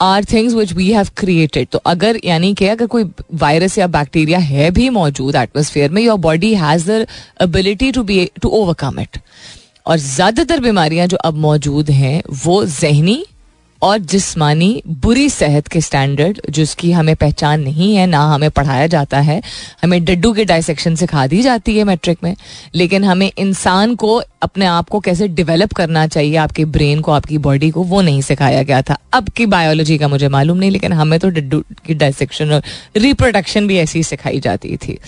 [0.00, 4.38] are things which we have created तो अगर, यानी कि अगर कोई virus या bacteria
[4.38, 7.06] है भी मौजूद एटमोसफेयर में your body has the
[7.42, 9.18] ability to be to overcome it
[9.86, 13.24] और ज़्यादातर बीमारियाँ जो अब मौजूद हैं, वो जहनी
[13.82, 19.20] और जिस्मानी बुरी सेहत के स्टैंडर्ड जिसकी हमें पहचान नहीं है, ना हमें पढ़ाया जाता
[19.20, 19.42] है,
[19.82, 22.36] हमें डड्डू के डायसेक्शन सिखा दी जाती है मैट्रिक में,
[22.74, 27.38] लेकिन हमें इंसान को, अपने आप को कैसे डेवलप करना चाहिए, आपके ब्रेन को, आपकी
[27.38, 30.92] बॉडी को, वो नहीं सिखाया गया था। अब की बायोलॉजी का मुझे मालूम नहीं, लेकिन
[30.92, 32.62] हमें तो डड्डू की डायसेक्शन और
[32.96, 34.98] रिप्रोडक्शन भी ऐसी सिखाई जाती थी।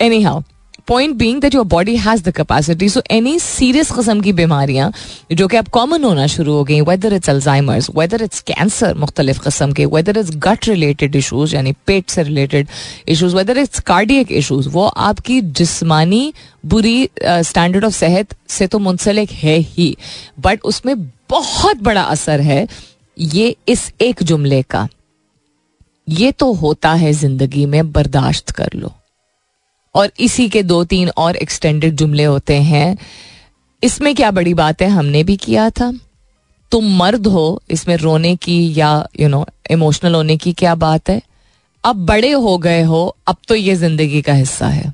[0.22, 0.42] Anyhow
[0.88, 4.90] point being that your body has the capacity so any serious कस्म की बीमारियाँ
[5.32, 9.40] जो कि अब कॉमन होना शुरू हो गई whether it's Alzheimer's whether it's cancer मुख्तलिफ़
[9.40, 12.68] कस्म के whether it's gut related issues यानी पेट से related
[13.08, 16.32] issues whether it's cardiac issues वो आपकी जिसमानी
[16.66, 19.96] बुरी स्टैंडर्ड ऑफ़ सेहत से तो मुंसलिक है ही
[20.40, 20.96] बट उसमें
[21.30, 22.66] बहुत बड़ा असर है
[23.16, 24.88] ये इस एक जुमले का
[26.08, 28.92] ये तो होता है ज़िंदगी में बर्दाश्त कर लो
[29.94, 32.96] और इसी के दो तीन और एक्सटेंडेड जुमले होते हैं।
[33.82, 35.92] इसमें क्या बड़ी बात है हमने भी किया था?
[36.72, 41.22] तुम मर्द हो, इसमें रोने की या यू नो इमोशनल होने की क्या बात है?
[41.84, 44.92] अब बड़े हो गए हो, अब तो ये ज़िंदगी का हिस्सा है।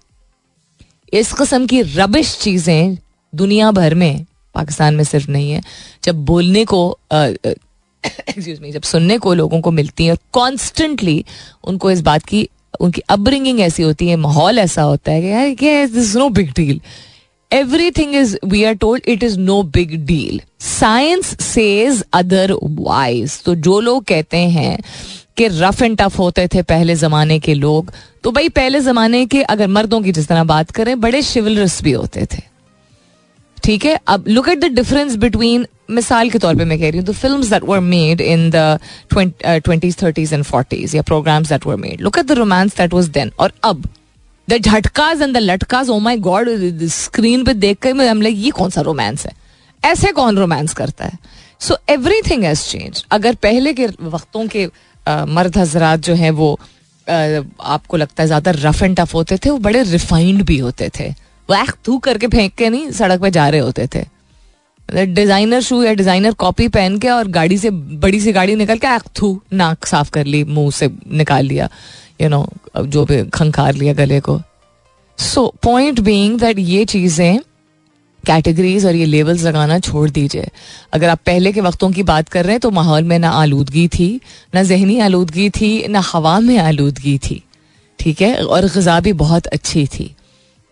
[1.12, 2.98] इस कस्म की रबिश चीज़ें
[3.34, 5.62] दुनिया भर में, पाकिस्तान में सिर्फ़ नहीं है,
[6.04, 11.24] जब बोलने को एक्सक्यूज मी जब सुनने को लोगों को मिलती है कॉन्स्टेंटली
[11.64, 12.48] उनको इस बात की
[12.80, 16.50] उनकी अपब्रिंगिंग ऐसी होती है, माहौल ऐसा होता है कि, यार, ये this no big
[16.56, 16.80] deal
[17.90, 22.02] everything is we are told it is no big deal science says
[22.64, 24.78] otherwise तो जो लोग कहते हैं
[25.36, 27.92] कि रफ एंड टफ होते थे पहले जमाने के लोग
[28.24, 31.92] तो भाई पहले जमाने के अगर मर्दों की जिस तरह बात करें, बड़े शिवलरस भी
[31.92, 32.47] होते थे।
[33.68, 33.98] ठीक है?
[34.08, 37.12] अब look at the difference between मिसाल के तौर पे मैं कह रही हूँ the
[37.14, 38.78] film that were made in the
[39.64, 43.08] twenties thirties and forties या programmes that were made look at the romance that was
[43.16, 43.84] then और अब
[44.48, 46.48] द झटकाज एंड द लटकाज ओ माय गॉड
[46.94, 49.32] स्क्रीन पे देख कर हम लाइक ये कौन सा रोमांस है?
[49.82, 51.18] ऐसे कौन रोमांस करता है?
[51.60, 56.30] So everything has change अगर पहले के वक्तों के uh, मर्द हजरात जो हैं
[56.30, 56.58] वो
[57.06, 60.90] uh, आपको लगता है ज़्यादा रफ एंड टफ होते थे वो बड़े रिफाइंड भी होते
[61.00, 61.14] थे।
[61.48, 64.04] वो थू करके फेंक के नहीं, सड़क पे जा रहे होते थे।
[64.88, 68.86] डिज़ाइनर शू या डिज़ाइनर कॉपी पहन के और गाड़ी से, बड़ी सी गाड़ी निकल के
[68.86, 71.68] आख थू नाक साफ़ कर ली, मुँह से निकाल लिया
[72.20, 74.40] यू नो जो भी खंखार लिया गले को।
[75.18, 77.38] सो पॉइंट बीइंग दैट ये चीज़ें
[78.24, 80.48] कैटेगरीज और ये लेवल्स लगाना छोड़ दीजिए।
[80.92, 83.86] अगर आप पहले के वक्तों की बात कर रहे हैं तो माहौल में ना आलूदगी
[83.88, 84.20] थी,
[84.54, 87.42] ना जहनी आलूदगी थी, ना हवा में आलूदगी थी,
[87.98, 88.34] ठीक है?
[88.36, 90.14] और गज़ा भी बहुत अच्छी थी।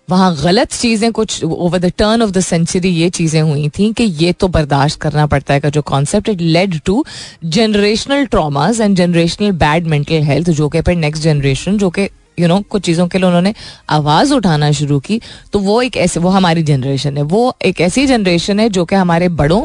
[0.08, 4.04] वहाँ गलत चीज़ें कुछ over the turn of the century ये चीज़ें हुई थी कि
[4.20, 7.04] ये तो बर्दाश्त करना पड़ता है का जो concept it led to
[7.46, 12.48] generational traumas and generational bad mental health जो कि फिर नेक्स्ट जनरेशन जो कि यू
[12.48, 13.54] नो कुछ चीज़ों के लिए उन्होंने
[13.90, 15.20] आवाज़ उठाना शुरू की।
[15.52, 18.94] तो वो एक ऐसे, वो हमारी जनरेशन है। वो एक ऐसी जनरेशन है जो कि
[18.96, 19.60] हमारे बड़ों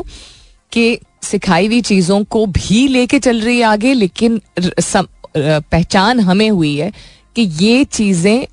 [0.71, 4.41] के सिखाई हुई चीज़ों को भी लेके चल रही है आगे, लेकिन
[5.37, 6.91] पहचान हमें हुई है
[7.35, 8.45] कि ये चीज़ें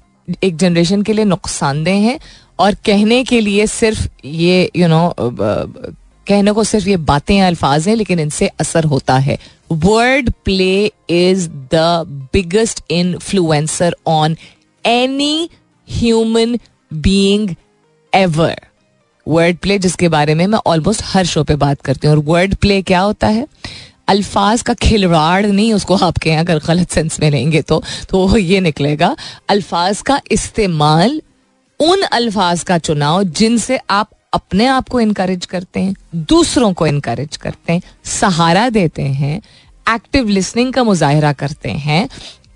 [0.44, 2.18] एक जनरेशन के लिए नुकसानदेह हैं
[2.58, 5.94] और कहने के लिए सिर्फ़ ये यू you नो know,
[6.26, 9.38] कहने को सिर्फ़ ये बातें अल्फाज हैं लेकिन इनसे असर होता है।
[10.44, 14.36] Wordplay is the biggest influencer on
[14.84, 15.48] any
[15.88, 16.58] human
[16.92, 17.54] being
[18.12, 18.60] ever
[19.56, 22.80] wordplay जिसके बारे में मैं ऑलमोस्ट हर शो पे बात करती हूँ। और वर्ड प्ले
[22.82, 23.46] क्या होता है?
[24.08, 28.60] अल्फाज का खिलवाड़ नहीं उसको आप कहें अगर गलत सेंस में लेंगे तो तो ये
[28.60, 29.16] निकलेगा।
[29.48, 31.22] अल्फाज का इस्तेमाल
[31.80, 37.36] उन अल्फाज का चुनाव जिनसे आप अपने आप को इनकरेज करते हैं दूसरों को इनकरेज
[37.36, 39.42] करते हैं सहारा देते हैं
[39.94, 42.08] एक्टिव लिसनिंग का मुजाहरा करते हैं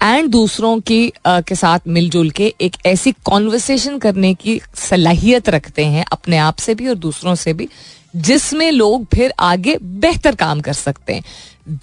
[0.03, 5.85] एंड दूसरों की आ, के साथ मिलजुल के एक ऐसी कॉन्वर्सेशन करने की सलाहियत रखते
[5.85, 7.69] हैं अपने आप से भी और दूसरों से भी
[8.15, 11.25] जिसमें लोग फिर आगे बेहतर काम कर सकते हैं।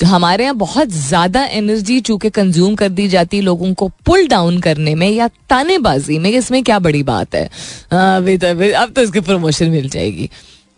[0.05, 4.59] हमारे यहाँ बहुत ज़्यादा एनर्जी चूँकि कंज्यूम कर दी जाती है लोगों को पुल डाउन
[4.59, 7.49] करने में या तानेबाजी में इसमें क्या बड़ी बात है?
[7.91, 10.29] हाँ, तो, अब तो इसकी प्रमोशन मिल जाएगी।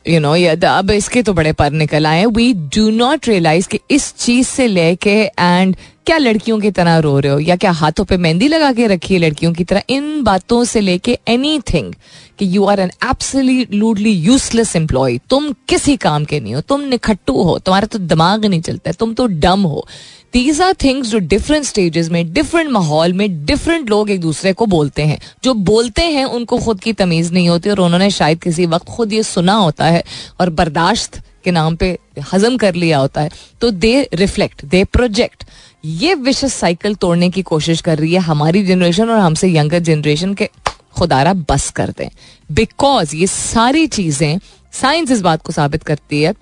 [0.06, 3.80] यू नो ये अब इसके तो बड़े पर निकल आए वी डू नॉट रियलाइज़ कि
[3.92, 5.76] इस चीज़ से लेके एंड
[6.12, 7.40] क्या लड़कियों की तरह रो रहे हो?
[7.40, 9.84] या क्या हाथों पे मेहंदी लगा के रखी है लड़कियों की तरह?
[9.90, 11.18] इन बातों से लेके
[11.74, 11.94] anything
[12.42, 17.58] you are an absolutely useless employ तुम किसी काम के नहीं हो, तुम निखट्टू हो,
[17.60, 19.86] तुम्हारा तो दिमाग नहीं चलता है, तुम तो डम हो।
[20.34, 24.66] दीज आर थिंग्स जो डिफरेंट स्टेजेस में डिफरेंट माहौल में डिफरेंट लोग एक दूसरे को
[24.66, 28.66] बोलते हैं। जो बोलते हैं, उनको खुद की तमीज नहीं होती और उन्होंने शायद किसी
[28.66, 30.04] वक्त खुद ये सुना होता है
[30.40, 31.98] और बर्दाश्त के नाम पे
[32.34, 33.30] हजम कर लिया होता है।
[33.62, 35.44] तो दे रिफ्लेक्ट दे प्रोजेक्ट
[35.86, 40.34] ये विशेष साइकिल तोड़ने की कोशिश कर रही है हमारी जनरेशन और हमसे यंगर जनरेशन
[40.34, 40.50] के
[40.98, 42.10] खुदारा बस कर दें।
[42.52, 44.40] बिकॉज़ ये सारी चीज़ें
[44.72, 46.34] साइंस इस बात को साबित करती है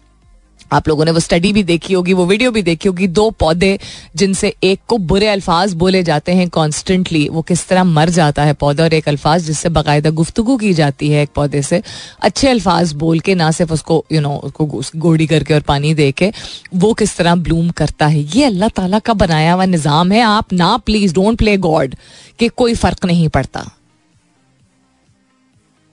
[0.71, 3.77] आप लोगों ने वो स्टडी भी देखी होगी, वो वीडियो भी देखी होगी, दो पौधे
[4.15, 8.53] जिनसे एक को बुरे अल्फाज बोले जाते हैं कॉन्स्टेंटली वो किस तरह मर जाता है
[8.55, 11.81] पौधा और एक अल्फाज जिससे बाकायदा गुफ्तगु की जाती है एक पौधे से,
[12.21, 16.11] अच्छे अल्फाज बोल के ना सिर्फ़ उसको यू नो उसको गोड़ी करके और पानी दे
[16.11, 16.31] के,
[16.75, 20.53] वो किस तरह ब्लूम करता है। ये अल्लाह ताला का बनाया हुआ निज़ाम है, आप
[20.53, 21.95] ना प्लीज़ डोंट प्ले गॉड
[22.39, 23.65] कि कोई फ़र्क नहीं पड़ता।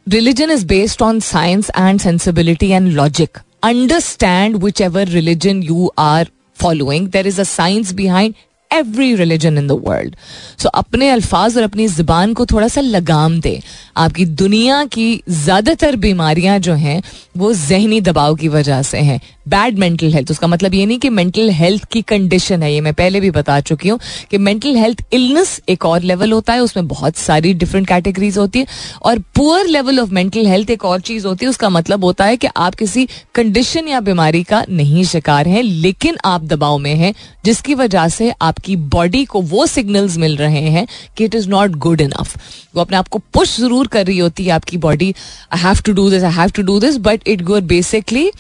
[0.07, 7.09] Religion is based on science and sensibility and logic understand whichever religion you are following.
[7.11, 8.35] There is a science behind
[8.71, 10.17] every religion in the world
[10.59, 13.61] so अपने अल्फाज और अपनी ज़बान को थोड़ा सा लगाम दे।
[13.97, 17.03] आपकी दुनिया की ज़्यादातर बीमारियाँ जो हैं,
[17.37, 21.09] वो जहनी दबाव की वजह से हैं। बैड मेंटल हेल्थ उसका मतलब ये नहीं कि
[21.11, 23.99] मेंटल हेल्थ की कंडीशन है, ये मैं पहले भी बता चुकी हूँ
[24.31, 28.59] कि मेंटल हेल्थ इलनेस एक और लेवल होता है, उसमें बहुत सारी डिफरेंट कैटेगरीज होती
[28.59, 28.67] है।
[29.03, 32.37] और poor level of mental health एक और चीज़ होती है, उसका मतलब होता है
[32.37, 37.15] कि आप किसी कंडीशन या बीमारी का नहीं शिकार हैं, लेकिन आप दबाव में हैं,
[37.45, 41.71] जिसकी वजह से आपकी बॉडी को वो सिग्नल्स मिल रहे हैं कि it is not
[41.79, 42.37] good enough
[42.75, 45.15] वो अपने आप को पुश ज़रूर कर रही होती है आपकी body
[45.55, 48.31] I have to do this I have to do this but it gore basically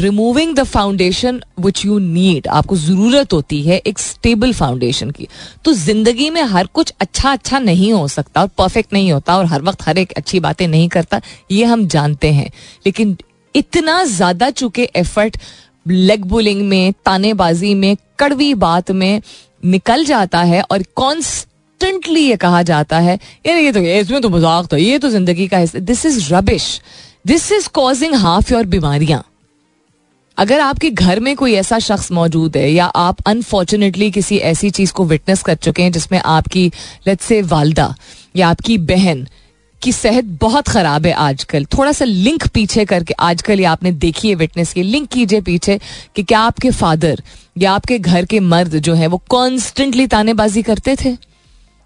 [0.00, 5.28] removing the foundation which you need आपको ज़रूरत होती है एक स्टेबल फाउंडेशन की।
[5.64, 9.46] तो ज़िंदगी में हर कुछ अच्छा अच्छा नहीं हो सकता और परफेक्ट नहीं होता और
[9.46, 12.50] हर वक्त हर एक अच्छी बातें नहीं करता, ये हम जानते हैं।
[12.86, 13.16] लेकिन
[13.54, 15.36] इतना ज़्यादा चुके एफर्ट
[15.86, 19.20] लेग बुलिंग में, तानेबाजी में, कड़वी बात में
[19.64, 24.72] निकल जाता है और कॉन्स्टेंटली ये कहा जाता है यार ये तो इसमें तो मज़ाक
[24.72, 26.80] था ये तो ज़िंदगी का हिस्सा this is rubbish
[27.26, 29.24] this is causing half your बीमारियाँ.
[30.38, 34.92] अगर आपके घर में कोई ऐसा शख्स मौजूद है, या आप अनफॉर्चुनेटली किसी ऐसी चीज़
[34.92, 36.66] को विटनेस कर चुके हैं जिसमें आपकी
[37.06, 37.94] लेट्स से वालदा,
[38.36, 39.26] या आपकी बहन
[39.84, 44.28] की सेहत बहुत खराब है आजकल। थोड़ा सा लिंक पीछे करके, आजकल ये आपने देखी
[44.28, 45.78] है विटनेस की लिंक कीजिए पीछे
[46.16, 47.22] कि क्या आपके फादर
[47.58, 51.16] या आपके घर के मर्द जो है, वो कॉन्स्टेंटली तानेबाजी करते थे?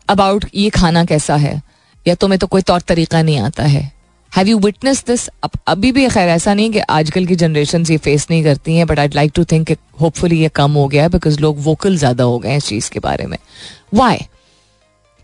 [0.09, 1.61] अबाउट ये खाना कैसा है?
[2.07, 3.91] या तुम्हें तो कोई तौर तरीका नहीं आता है?
[4.33, 7.97] हैव यू विटनेस दिस अब, अभी भी खैर ऐसा नहीं कि आजकल की जनरेशन ये
[7.99, 11.09] फेस नहीं करती हैं but I like to think hopefully ये कम हो गया है
[11.09, 13.39] बिकॉज़ लोग वोकल ज़्यादा हो गए हैं इस चीज़ के बारे में।
[13.95, 14.19] वाई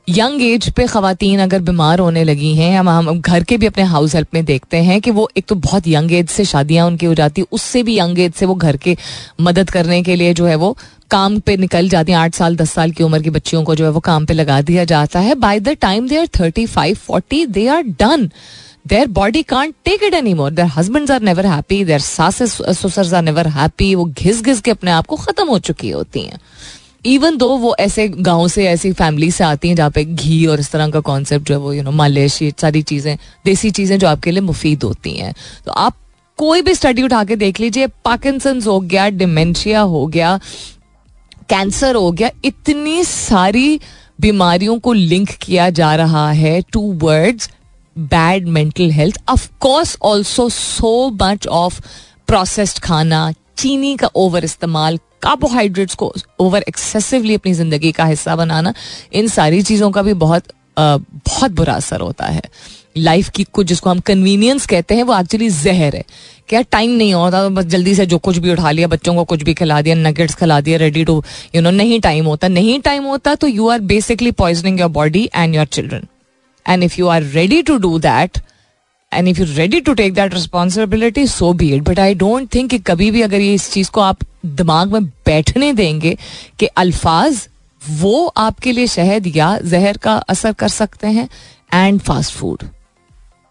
[0.08, 3.82] यंग एज पे खातन अगर बीमार होने लगी हैं, हम हम घर के भी अपने
[3.82, 7.06] हाउस हेल्प में देखते हैं कि वो एक तो बहुत यंग एज से शादियाँ उनकी
[7.06, 8.96] हो जाती, उससे भी यंग एज से वो घर के
[9.40, 10.76] मदद करने के लिए जो है वो
[11.10, 13.84] काम पे निकल जाती हैं। आठ साल, दस साल की उम्र की बच्चियों को जो
[13.84, 16.96] है वो काम पे लगा दिया जाता है। By the time they are thirty five
[16.96, 18.30] forty they are done
[18.86, 23.14] their body can't take it any more their husband are never happy their sauces ससुर
[23.14, 26.38] आर नेवर हैप्पी वो घिस घिस के अपने आप को खत्म हो चुकी होती हैं।
[27.04, 30.60] इवन दो वो ऐसे गाँव से, ऐसी फैमिली से आती हैं जहाँ पे घी और
[30.60, 34.08] इस तरह का कॉन्सेप्ट जो है वो यू नो मालिश सारी चीज़ें, देसी चीज़ें जो
[34.08, 35.34] आपके लिए मुफीद होती हैं।
[35.66, 35.96] तो आप
[36.38, 40.38] कोई भी स्टडी उठा के देख लीजिए पार्किसन हो गया डिमेंशिया हो गया
[41.48, 43.80] कैंसर हो गया, इतनी सारी
[44.20, 46.60] बीमारियों को लिंक किया जा रहा है
[47.02, 47.50] towards
[47.96, 51.80] bad mental health of course also so much of
[52.26, 58.74] processed खाना, चीनी का ओवर इस्तेमाल कार्बोहाइड्रेट्स को ओवर एक्सेसिवली अपनी ज़िंदगी का हिस्सा बनाना
[59.12, 62.42] इन सारी चीज़ों का भी बहुत आ, बहुत बुरा असर होता है।
[62.96, 66.04] लाइफ की कुछ जिसको हम कन्वीनियंस कहते हैं वो एक्चुअली जहर है।
[66.48, 69.42] क्या टाइम नहीं होता बस जल्दी से जो कुछ भी उठा लिया बच्चों को कुछ
[69.42, 71.22] भी खिला दिया नगेट्स खिला दिया रेडी टू
[71.54, 75.28] यू नो नहीं टाइम होता। नहीं टाइम होता तो you are basically poisoning your body
[75.34, 76.06] and your children
[76.66, 78.38] and if you are ready to do that
[79.14, 82.70] and if you ready to take that responsibility so be it but I don't think
[82.70, 86.16] कि कभी भी अगर ये इस चीज़ को आप दिमाग में बैठने देंगे
[86.58, 87.48] कि अल्फाज
[87.82, 91.28] वो आपके लिए शहद या जहर का असर कर सकते हैं
[91.74, 92.62] and fast food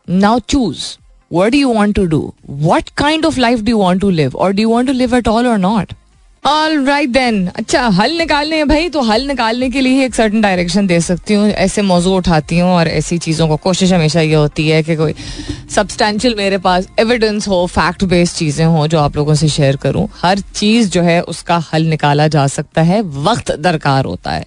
[0.08, 0.86] now choose
[1.32, 2.22] what do you want to do
[2.64, 5.48] what kind of life do want to live or do want to live at all
[5.48, 5.94] or not
[6.46, 10.16] all right then अच्छा हल निकालने हैं भाई तो हल निकालने के लिए ही एक
[10.16, 14.22] सर्टन डायरेक्शन दे सकती हूँ। ऐसे मौजू उठाती हूँ और ऐसी चीज़ों को, कोशिश हमेशा
[14.22, 15.14] ये होती है कि कोई
[15.76, 20.08] सब्सटैंशियल मेरे पास एविडेंस हो फैक्ट बेस्ड चीज़ें हों जो आप लोगों से शेयर करूँ।
[20.16, 24.46] हर चीज़ जो है, उसका हल निकाला जा सकता है। वक्त दरकार होता है।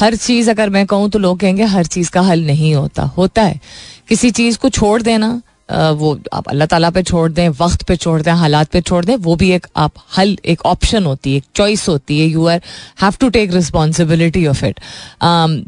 [0.00, 3.42] हर चीज़ अगर मैं कहूँ तो लोग कहेंगे, हर चीज़ का हल नहीं होता। होता
[3.42, 3.60] है।
[4.08, 8.20] किसी चीज़ को छोड़ देना वो आप अल्लाह ताला पे छोड़ दें, वक्त पे छोड़
[8.22, 11.44] दें, हालात पे छोड़ दें, वो भी एक आप हल, एक ऑप्शन होती है, एक
[11.54, 12.60] चॉइस होती है you are
[13.02, 14.80] have to take responsibility of it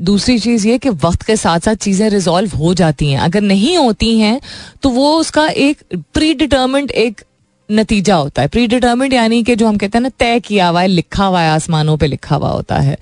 [0.02, 3.76] दूसरी चीज़ ये कि वक्त के साथ साथ चीज़ें रिजॉल्व हो जाती हैं। अगर नहीं
[3.76, 4.40] होती हैं
[4.82, 5.82] तो वो उसका एक
[6.14, 7.22] प्री डिटर्मेंट एक
[7.68, 10.80] नतीजा होता है। प्री डिटर्मेंट यानी कि जो हम कहते हैं ना, तय किया हुआ
[10.80, 12.96] है, लिखा हुआ है, आसमानों पर लिखा हुआ होता है।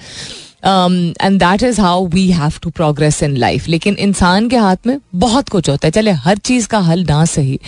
[0.67, 4.99] And that is how we have to progress in life लेकिन इंसान के हाथ में
[5.15, 7.59] बहुत कुछ होता है चले हर चीज़ का हल ना सही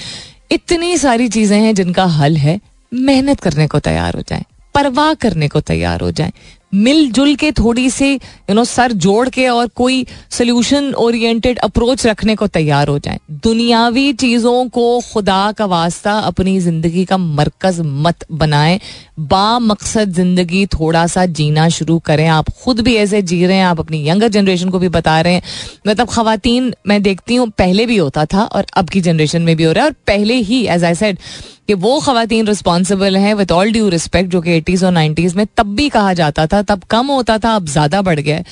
[0.53, 2.61] इतनी सारी चीज़ें हैं जिनका हल है
[2.93, 6.33] मेहनत करने को तैयार हो जाए परवाह करने को तैयार हो जाए
[6.73, 12.35] मिलजुल के थोड़ी सी यू नो सर जोड़ के और कोई सोल्यूशन ओरिएंटेड अप्रोच रखने
[12.37, 18.25] को तैयार हो जाए। दुनियावी चीज़ों को खुदा का वास्ता अपनी ज़िंदगी का मरकज मत
[18.33, 18.81] बनाए।
[19.21, 23.65] बा मकसद ज़िंदगी थोड़ा सा जीना शुरू करें। आप खुद भी ऐसे जी रहे हैं,
[23.65, 25.43] आप अपनी यंगर जनरेशन को भी बता रहे हैं।
[25.87, 29.65] मतलब खातन मैं देखती हूँ, पहले भी होता था और अब की जनरेशन में भी
[29.65, 31.19] हो रहा है। और पहले ही एज आई सेड
[31.69, 35.47] कि वो खातन रिस्पॉन्सिबल हैं विद ऑल ड्यू रिस्पेक्ट जो कि एटीज़ और नाइन्टीज़ में
[35.57, 38.43] तब भी कहा जाता था तब कम होता था, अब ज़्यादा बढ़ गया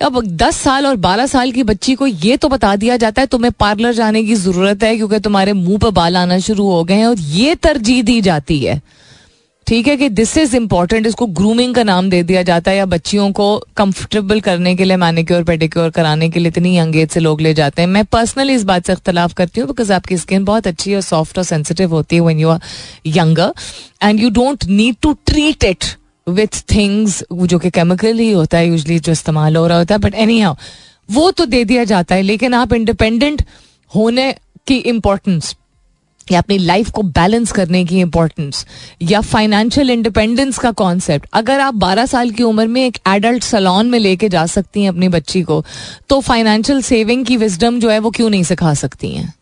[0.00, 3.26] अब दस साल और बारह साल की बच्ची को ये तो बता दिया जाता है,
[3.28, 6.94] तुम्हें पार्लर जाने की ज़रूरत है, क्योंकि तुम्हारे मुँह पर बाल आना शुरू हो गए
[6.94, 8.80] हैं और ये तरजीह दी जाती है।
[9.66, 12.86] ठीक है कि दिस इज़ इम्पोर्टेंट इसको ग्रूमिंग का नाम दे दिया जाता है, या
[12.86, 17.20] बच्चियों को कंफर्टेबल करने के लिए मैनिक्योर पेडिक्योर कराने के लिए इतनी यंग एज से
[17.20, 20.44] लोग ले जाते हैं। मैं पर्सनली इस बात से अख्तलाफ करती हूँ बिकॉज़ आपकी स्किन
[20.44, 22.60] बहुत अच्छी और सॉफ्ट और सेंसिटिव होती है when you are
[23.08, 23.52] younger
[24.02, 25.94] and you don't need to treat it
[26.28, 29.98] with things जो कि केमिकल ही होता है यूजली जो इस्तेमाल हो रहा होता है
[29.98, 30.54] बट एनी हाउ
[31.10, 33.42] वो तो दे दिया जाता है, लेकिन आप इंडिपेंडेंट
[33.94, 34.34] होने
[34.66, 35.56] की इम्पोर्टेंस
[36.32, 38.66] या अपनी लाइफ को बैलेंस करने की इम्पोर्टेंस
[39.02, 43.90] या फाइनेंशियल इंडिपेंडेंस का कॉन्सेप्ट अगर आप 12 साल की उम्र में एक एडल्ट सलोन
[43.90, 45.64] में लेके जा सकती हैं अपनी बच्ची को
[46.08, 49.34] तो फाइनेंशियल सेविंग की विजडम जो है, वो क्यों नहीं सिखा सकती हैं?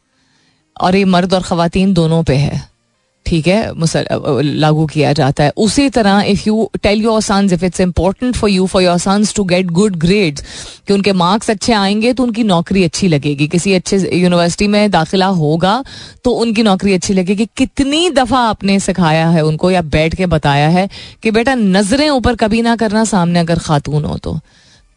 [0.81, 2.78] और ये मर्द और खातन दोनों पे है।
[3.27, 7.81] ठीक है लागू किया जाता है। उसी तरह if you tell your sons if it's
[7.81, 10.43] important for you for your sons to get good grades
[10.89, 15.27] कि उनके मार्क्स अच्छे आएँगे तो उनकी नौकरी अच्छी लगेगी। किसी अच्छे यूनिवर्सिटी में दाखिला
[15.27, 15.83] होगा
[16.25, 20.69] तो उनकी नौकरी अच्छी लगेगी। कितनी दफ़ा आपने सिखाया है उनको, या बैठ के बताया
[20.69, 20.89] है,
[21.23, 24.39] कि बेटा, नज़रें ऊपर कभी ना करना, सामने अगर खातून हो तो।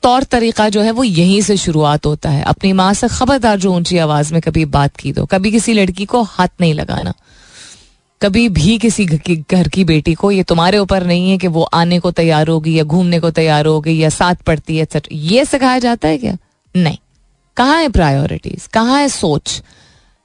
[0.04, 3.74] तौर तरीका जो है, वो यहीं से शुरुआत होता है। अपनी माँ से खबरदार जो
[3.74, 7.14] ऊँची आवाज़ में कभी बात की दो। कभी किसी लड़की को हाथ नहीं लगाना।
[8.22, 12.00] कभी भी किसी घर की बेटी को, ये तुम्हारे ऊपर नहीं है कि वो आने
[12.00, 15.80] को तैयार होगी या घूमने को तैयार होगी या साथ पढ़ती है एक्सेट्रा ये सिखाया
[15.80, 16.38] जाता है क्या?
[16.76, 16.98] नहीं।
[17.58, 19.62] कहाँ है प्रायोरिटीज कहाँ है सोच?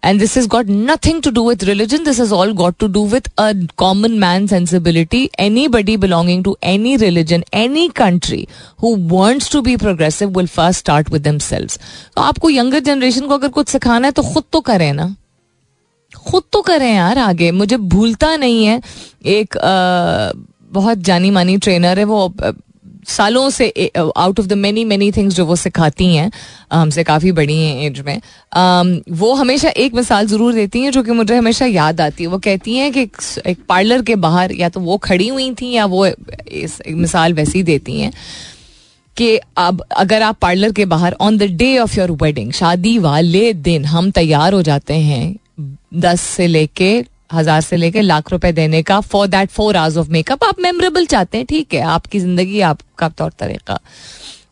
[0.03, 3.07] And this is got nothing to do with religion this is all got to do
[3.07, 5.29] with a common man sensibility
[5.69, 8.47] anybody belonging to any religion any country
[8.83, 13.35] who wants to be progressive will first start with them तो आपको younger generation को
[13.35, 15.15] अगर कुछ सिखाना है तो खुद तो करें ना।
[16.27, 18.81] खुद तो करें यार आगे। मुझे भूलता नहीं है।
[19.27, 19.59] एक
[20.73, 22.33] बहुत जानी मानी ट्रेनर है वो
[23.09, 26.31] सालों से out of the many many things जो वो सिखाती हैं,
[26.73, 28.21] हमसे काफ़ी बड़ी हैं एज में।
[29.13, 32.39] वो हमेशा एक मिसाल ज़रूर देती हैं जो कि मुझे हमेशा याद आती है। वो
[32.39, 33.03] कहती हैं कि
[33.47, 37.63] एक पार्लर के बाहर या तो वो खड़ी हुई थी या वो इस मिसाल वैसी
[37.63, 38.13] देती हैं
[39.17, 43.53] कि अब अगर आप पार्लर के बाहर on the day of your wedding शादी वाले
[43.53, 48.83] दिन हम तैयार हो जाते हैं। दस से लेके, हज़ार से लेके लाख रुपए देने
[48.83, 52.61] का for that four hours of makeup आप मेमोरेबल चाहते हैं, ठीक है, आपकी ज़िंदगी,
[52.63, 53.79] आपका तौर तरीका।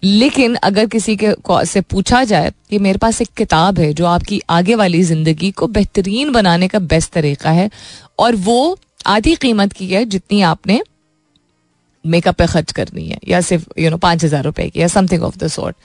[0.05, 1.35] लेकिन अगर किसी के
[1.65, 5.67] से पूछा जाए कि मेरे पास एक किताब है जो आपकी आगे वाली ज़िंदगी को
[5.69, 7.71] बेहतरीन बनाने का बेस्ट तरीका है,
[8.19, 8.77] और वो
[9.07, 10.81] आधी कीमत की है जितनी आपने
[12.05, 15.23] मेकअप पे खर्च करनी है, या सिर्फ़ यू नो पाँच हज़ार रुपए की, या समथिंग
[15.23, 15.77] ऑफ़ द सॉर्ट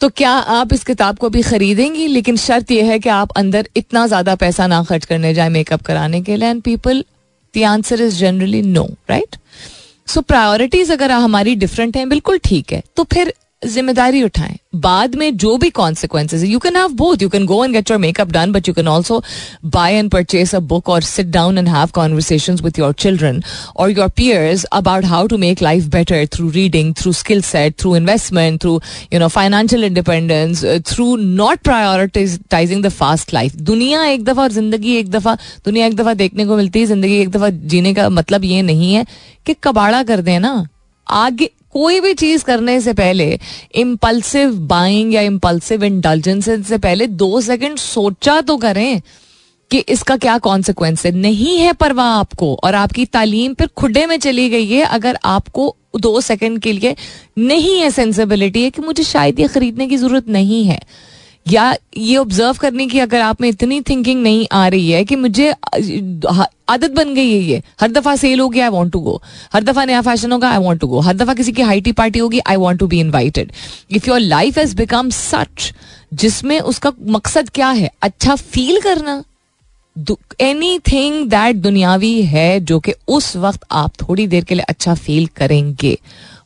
[0.00, 2.06] तो क्या आप इस किताब को भी खरीदेंगी?
[2.06, 5.82] लेकिन शर्त यह है कि आप अंदर इतना ज़्यादा पैसा ना खर्च करने जाए मेकअप
[5.82, 7.04] कराने के लिए। And people
[7.54, 9.36] the answer is generally no right
[10.08, 13.32] so priorities अगर हमारी डिफरेंट हैं, बिल्कुल ठीक है। तो फिर
[13.64, 17.72] ज़िम्मेदारी उठाएँ। बाद में जो भी consequences you can have both you can go and
[17.74, 19.22] get your makeup done but you can also
[19.74, 23.42] buy and purchase a book और sit down and have conversation with your children
[23.76, 27.94] और your peers about how to make life better through reading through skill set through
[27.96, 28.80] investment through
[29.12, 34.96] you know financial independence through not prioritising the fast life दुनिया एक दफ़ा और ज़िंदगी
[34.96, 38.44] एक दफ़ा, दुनिया एक दफ़ा देखने को मिलती है, ज़िंदगी एक दफ़ा जीने का मतलब
[38.44, 39.04] ये नहीं है
[39.46, 40.66] कि कबाड़ा कर देना
[41.06, 43.38] आगे कोई भी चीज़ करने से पहले
[43.74, 49.00] इम्पल्सिव बाइंग या इम्पल्सिव इंटेलिजेंस से पहले दो सेकंड सोचा तो करें
[49.70, 54.18] कि इसका क्या कॉन्सिक्वेंस है। नहीं है परवाह आपको और आपकी तालीम फिर खुडे में
[54.18, 56.94] चली गई है, अगर आपको दो सेकंड के लिए
[57.38, 60.80] नहीं है सेंसिबिलिटी है कि मुझे शायद ये खरीदने की ज़रूरत नहीं है।
[61.46, 65.16] या ये ऑब्ज़र्व करने की अगर आप में इतनी थिंकिंग नहीं आ रही है कि
[65.16, 69.20] मुझे आदत बन गई है ये। हर दफ़ा सेल हो गया आई वॉन्ट टू गो
[69.52, 72.18] हर दफ़ा नया फ़ैशन होगा आई वॉन्ट टू गो हर दफ़ा किसी की हाईटी पार्टी
[72.18, 73.52] होगी I want to be invited
[73.90, 75.72] if your life has become such
[76.14, 77.90] जिसमें उसका मकसद क्या है?
[78.02, 79.22] अच्छा फील करना।
[80.40, 84.94] एनी थिंग दैट दुनियावी है जो कि उस वक्त आप थोड़ी देर के लिए अच्छा
[84.94, 85.96] फील करेंगे,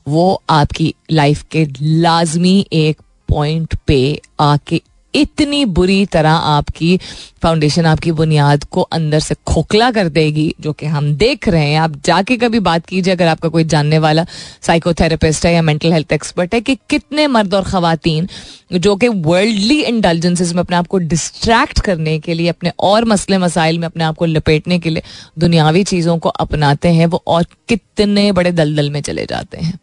[0.09, 4.83] वो आपकी लाइफ के लाजमी एक पॉइंट पे आके
[5.15, 6.99] इतनी बुरी तरह आपकी
[7.43, 11.79] फाउंडेशन आपकी बुनियाद को अंदर से खोखला कर देगी, जो कि हम देख रहे हैं।
[11.81, 14.27] आप जाके कभी बात कीजिए, अगर आपका कोई जानने वाला
[14.63, 18.29] साइकोथेरेपिस्ट है या मेंटल हेल्थ एक्सपर्ट है, कि कितने मर्द और खातन
[18.73, 23.39] जो कि वर्ल्डली इंटेलिजेंसेस में अपने आप को डिस्ट्रैक्ट करने के लिए, अपने और मसले
[23.39, 25.03] मसाइल में अपने आप को लपेटने के लिए
[25.39, 29.79] दुनियावी चीज़ों को अपनाते हैं, वो और कितने बड़े दलदल में चले जाते हैं।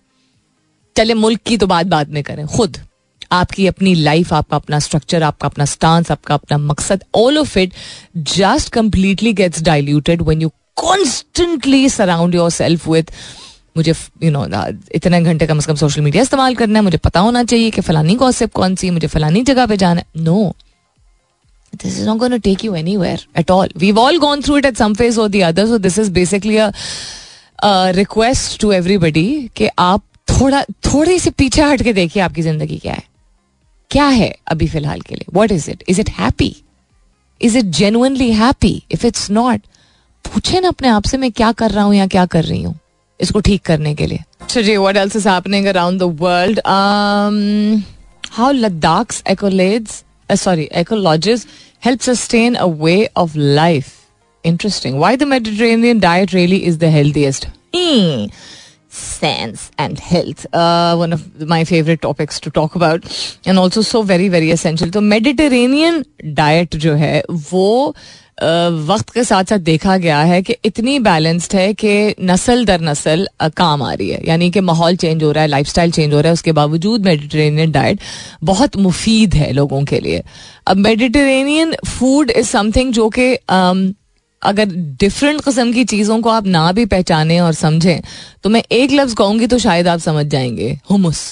[0.96, 2.78] चले मुल्क की तो बात बाद में करें, खुद।
[3.32, 7.74] आपकी अपनी लाइफ आपका अपना स्ट्रक्चर आपका अपना स्टांस आपका अपना मकसद all of it
[8.36, 13.12] just completely gets diluted when you constantly surround yourself with
[13.78, 14.46] मुझे यू नो
[14.96, 17.82] इतने घंटे कम से कम सोशल मीडिया इस्तेमाल करना है, मुझे पता होना चाहिए कि
[17.82, 20.54] फलानी गॉसिप कौन सी मुझे फलानी जगह पे जाना है no
[21.84, 23.68] this is not going to take you anywhere at all.
[23.76, 25.68] We've all gone through it at some phase or the other.
[25.68, 26.58] So this is basically
[29.58, 33.04] कि आप थोड़ा, थोड़ी सी पीछे हट के देखिए आपकी ज़िंदगी क्या है
[33.92, 35.26] क्या है अभी फ़िलहाल के लिए?
[35.34, 36.56] What is it is it happy
[37.42, 39.62] is it genuinely happy if it's not
[40.26, 42.80] पूछे ना अपने आप से मैं क्या कर रहा हूँ या क्या कर रही हूँ
[43.22, 46.60] इसको ठीक करने के लिए। अच्छा जी what else is happening around the world
[48.32, 51.48] how Ladakh's accolades sorry ecologist
[51.86, 53.94] help sustain a way of life
[54.46, 56.84] interesting why the mediterranean diet really is the
[57.76, 58.32] hmm.
[59.78, 60.46] And health.
[60.54, 63.04] Uh, one of my favorite topics to talk about
[63.46, 64.92] and also so very very essential.
[64.92, 67.96] तो Mediterranean diet जो है वो
[68.44, 73.50] वक्त के साथ साथ देखा गया है कि इतनी बैलेंस्ड है कि नस्ल दर नस्ल
[73.58, 76.28] काम आ रही है यानी कि माहौल चेंज हो रहा है लाइफस्टाइल चेंज हो रहा
[76.28, 78.00] है उसके बावजूद मेडिटेरेनियन डाइट
[78.44, 80.24] बहुत मुफीद है लोगों के लिए
[80.68, 83.34] अब मेडिटेरेनियन फ़ूड इज़ समथिंग जो कि
[84.46, 88.02] अगर डिफरेंट कस्म की चीज़ों को आप ना भी पहचाने और समझें
[88.44, 91.26] तो मैं एक लफ्ज़ कहूँगी तो शायद आप समझ जाएँगे हुमस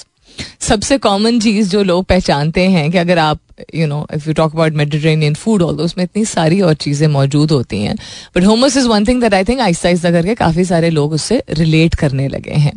[0.61, 3.39] सबसे कॉमन चीज़ जो लोग पहचानते हैं कि अगर आप
[3.75, 7.51] you know if you talk about Mediterranean food all उसमें इतनी सारी और चीज़ें मौजूद
[7.51, 7.95] होती हैं
[8.35, 11.41] but hummus is one thing that I think आहिस्ता आहिस्ता करके काफ़ी सारे लोग उससे
[11.49, 12.73] रिलेट करने लगे हैं.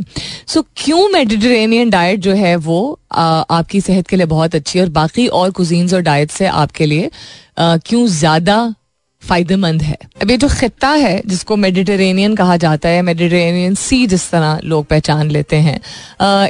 [0.47, 4.79] सो so, क्यों मेडिटेरेनियन डाइट जो है वो आ, आपकी सेहत के लिए बहुत अच्छी
[4.79, 7.11] है और बाकी और कुजीन्स और डाइट से आपके लिए
[7.59, 8.75] क्यों ज़्यादा
[9.23, 14.31] फ़ायदेमंद है। अब ये जो खत्ता है, जिसको मेडिटेरेनियन कहा जाता है, मेडिटेरेनियन सी जिस
[14.31, 15.81] तरह लोग पहचान लेते हैं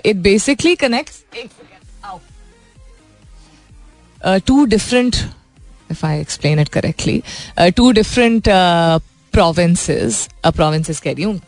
[0.06, 1.10] it basically connect
[4.46, 5.16] to different
[5.90, 7.22] if I explain it correctly
[7.76, 8.48] to different
[9.34, 11.40] provinces provinces कह रही हूँ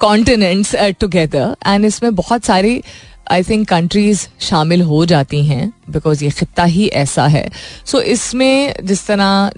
[0.00, 2.82] कॉन्टिनेंट्स टुगेदर एंड इसमें बहुत सारी
[3.30, 7.48] आई थिंक कंट्रीज़ शामिल हो जाती हैं बिकॉज़ ये खत्ता ही ऐसा है।
[7.86, 9.50] सो so, इसमें जिस तरह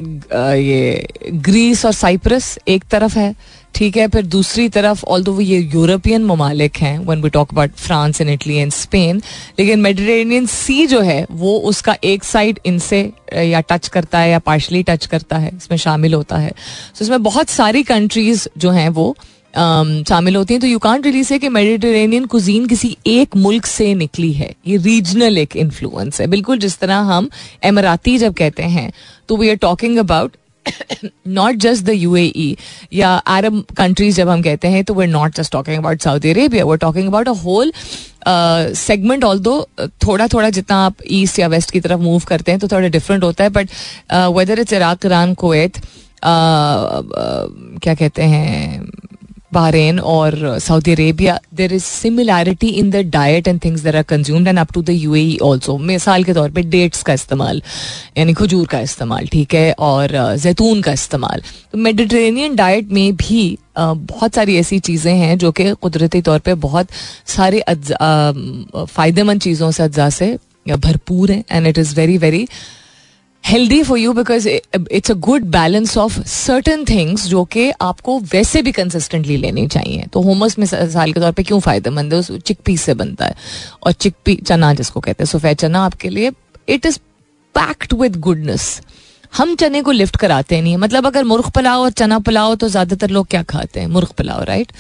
[0.54, 3.34] ये ग्रीस और साइप्रस एक तरफ़ है
[3.74, 7.52] ठीक है फिर दूसरी तरफ़ ऑल दो वो ये यूरोपियन ममालिक हैं when we talk
[7.52, 9.20] about France and Italy and Spain
[9.58, 13.00] लेकिन मेडिटेरेनियन सी जो है वो उसका एक साइड इनसे
[13.34, 17.02] या टच करता है या पार्शली टच करता है इसमें शामिल होता है। सो so,
[17.02, 19.16] इसमें बहुत सारी कंट्रीज़ जो हैं वो
[19.56, 23.94] शामिल होती हैं तो यू कांट रियली से कि मेडिटेरेनियन कुजीन किसी एक मुल्क से
[23.94, 27.28] निकली है। ये रीजनल एक इन्फ्लुएंस है। बिल्कुल जिस तरह हम
[27.64, 28.90] एमराती जब कहते हैं
[29.28, 30.36] तो we are talking about
[31.28, 32.16] not just the U
[32.92, 36.64] या अरब कंट्रीज़ जब हम कहते हैं तो we not just talking about Saudi Arabia
[36.64, 37.72] we're talking about a whole
[38.76, 39.60] segment although
[40.06, 43.24] थोड़ा थोड़ा जितना आप ईस्ट या वेस्ट की तरफ़ मूव करते हैं तो थोड़ा डिफरेंट
[43.24, 43.68] होता है but
[44.36, 45.80] whether it's Iraq Iran Kuwait
[46.24, 48.88] क्या कहते हैं
[49.52, 54.48] Or uh, Saudi Arabia, there is similarity in the diet and things that are consumed
[54.48, 55.78] and up to the UAE also.
[55.78, 57.62] मिसाल के तौर पे डेट्स का इस्तेमाल
[58.18, 61.42] यानी खजूर का इस्तेमाल ठीक है और जैतून का इस्तेमाल
[61.72, 66.54] तो मेडिटेरेनियन डाइट में भी बहुत सारी ऐसी चीज़ें हैं जो कि कुदरती तौर पे
[66.66, 66.88] बहुत
[67.36, 70.36] सारे फ़ायदेमंद चीज़ों से अज्जा से
[70.66, 72.46] भरपूर हैं and it is very very
[73.46, 78.62] healthy for you because it's a good balance of certain things जो कि आपको वैसे
[78.62, 82.18] भी कंसिस्टेंटली लेनी चाहिए। तो होमस मिसाल के तौर पे क्यों फ़ायदेमंद है?
[82.20, 83.34] उस चिक पी से बनता है।
[83.82, 86.32] और चिक पी चना जिसको कहते हैं, सफ़ेद चना आपके लिए
[86.68, 86.98] it is
[87.54, 88.80] packed with goodness
[89.32, 92.68] हम चने को लिफ्ट कराते नहीं है। मतलब अगर मुर्ख पुलाव और चना पुलाव तो
[92.68, 93.86] ज़्यादातर लोग क्या खाते हैं?
[93.88, 94.72] मुर्ख पुलाव राइट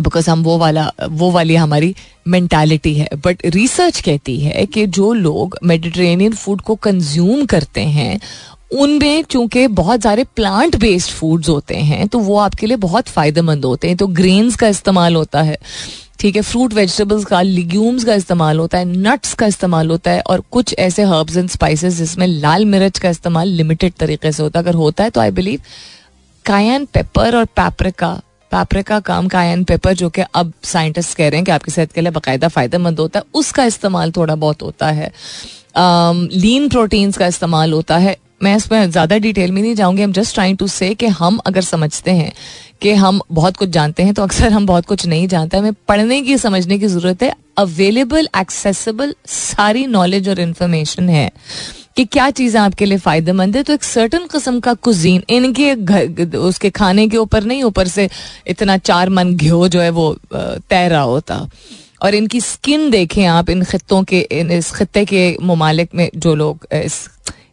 [0.00, 1.94] बिकॉज़ हम वो वाला, वो वाली हमारी
[2.28, 8.20] मेंटालिटी है। बट रिसर्च कहती है कि जो लोग मेडिटेरेनियन फ़ूड को कंज्यूम करते हैं,
[8.72, 13.64] उनमें चूँकि बहुत सारे प्लांट बेस्ड फूड्स होते हैं तो वो आपके लिए बहुत फ़ायदेमंद
[13.64, 15.58] होते हैं। तो ग्रेन्स का इस्तेमाल होता है,
[16.20, 16.42] ठीक है?
[16.42, 20.74] फ्रूट वेजिटेबल्स का लिग्यूम्स का इस्तेमाल होता है नट्स का इस्तेमाल होता है, और कुछ
[20.78, 24.74] ऐसे हर्ब्स एंड स्पाइसेस जिसमें लाल मिर्च का इस्तेमाल लिमिटेड तरीके से होता है। अगर
[24.74, 25.60] होता है तो आई बिलीव
[26.44, 28.20] कायन पेपर और पैपरिका
[28.52, 32.00] पैपरिका काम कायन पेपर जो कि अब साइंटिस्ट कह रहे हैं कि आपकी सेहत के
[32.00, 35.12] लिए बाकायदा फ़ायदेमंद होता है, उसका इस्तेमाल थोड़ा बहुत होता है।
[35.76, 40.34] लीन प्रोटीन्स का इस्तेमाल होता है। मैं इसमें ज़्यादा डिटेल में नहीं जाऊँगी हम जस्ट
[40.34, 42.32] ट्राइंग टू से कि हम अगर समझते हैं
[42.82, 46.20] कि हम बहुत कुछ जानते हैं तो अक्सर हम बहुत कुछ नहीं जानते। हमें पढ़ने
[46.22, 51.30] की, समझने की ज़रूरत है। अवेलेबल एक्सेसिबल सारी नॉलेज और इन्फॉर्मेशन है।
[51.96, 53.62] कि क्या चीज़ें आपके लिए फ़ायदेमंद है?
[53.62, 58.08] तो एक सर्टन किस्म का कुजीन इनके उसके खाने के ऊपर नहीं, ऊपर से
[58.46, 61.46] इतना चार मन घ्यो जो है वो तैर रहा होता।
[62.02, 66.34] और इनकी स्किन देखें आप, इन खत्ों के, इन, इस खत्ते के ममालिक में जो
[66.34, 67.08] लोग, इस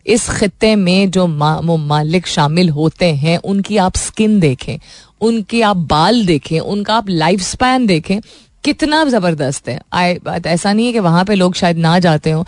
[0.07, 4.77] इस खत्ते में जो ममालिक शामिल होते हैं, उनकी आप स्किन देखें,
[5.21, 8.19] उनके आप बाल देखें, उनका आप लाइफ स्पैन देखें
[8.63, 12.43] कितना ज़बरदस्त है। आई ऐसा नहीं है कि वहाँ पे लोग शायद ना जाते हों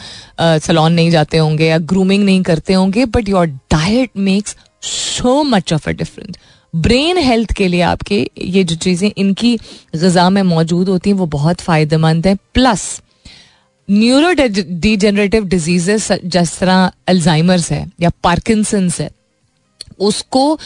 [0.60, 5.74] सलोन नहीं जाते होंगे या ग्रूमिंग नहीं करते होंगे but your diet makes so much
[5.74, 6.36] of a difference
[6.74, 9.58] brain health के लिए आपके ये जो चीज़ें, इनकी
[9.96, 13.02] गज़ा में मौजूद होती हैं, वो बहुत फ़ायदेमंद है। प्लस
[13.90, 19.10] न्यूरो डिजेनरेटिव डिजीजेस जिस तरह अल्जाइमर्स है या पार्किसंस है,
[20.00, 20.60] उसको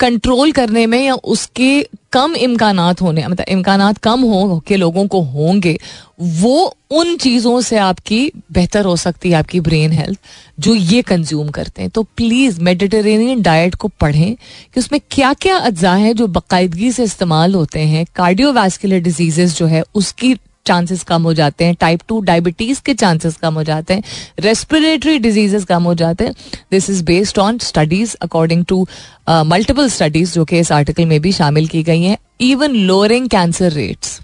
[0.00, 1.70] कंट्रोल करने में या उसके
[2.16, 5.76] कम इम्कान होने मतलब इम्कान कम हो के लोगों को होंगे,
[6.20, 10.18] वो उन चीज़ों से आपकी बेहतर हो सकती है, आपकी ब्रेन हेल्थ,
[10.60, 15.56] जो ये कंज्यूम करते हैं। तो प्लीज़ मेडिटेरेनियन डाइट को पढ़ें कि उसमें क्या क्या
[15.58, 20.34] अज्जा हैं जो बाकायदगी से इस्तेमाल होते हैं। कार्डियोवास्कुलर डिजीजेस जो है, उसकी
[20.66, 24.02] चांसेस कम हो जाते हैं। टाइप टू डायबिटीज़ के चांसेस कम हो जाते हैं।
[24.40, 26.34] रेस्पिरेटरी डिजीजेस कम हो जाते हैं।
[26.70, 28.86] This is based on studies according to
[29.28, 33.72] multiple studies जो कि इस आर्टिकल में भी शामिल की गई हैं even lowering cancer
[33.72, 34.18] rates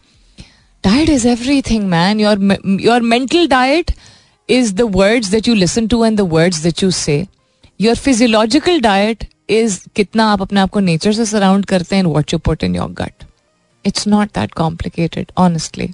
[0.85, 1.27] diet is
[1.63, 3.93] everything man your your mental diet
[4.49, 7.25] is the words that you listen to and the words that you say
[7.81, 12.33] your physiological diet is कितना आप अपने आप को नेचर से सराउंड करते हैं what
[12.33, 13.25] you put in your gut
[13.85, 15.91] it's not that complicated honestly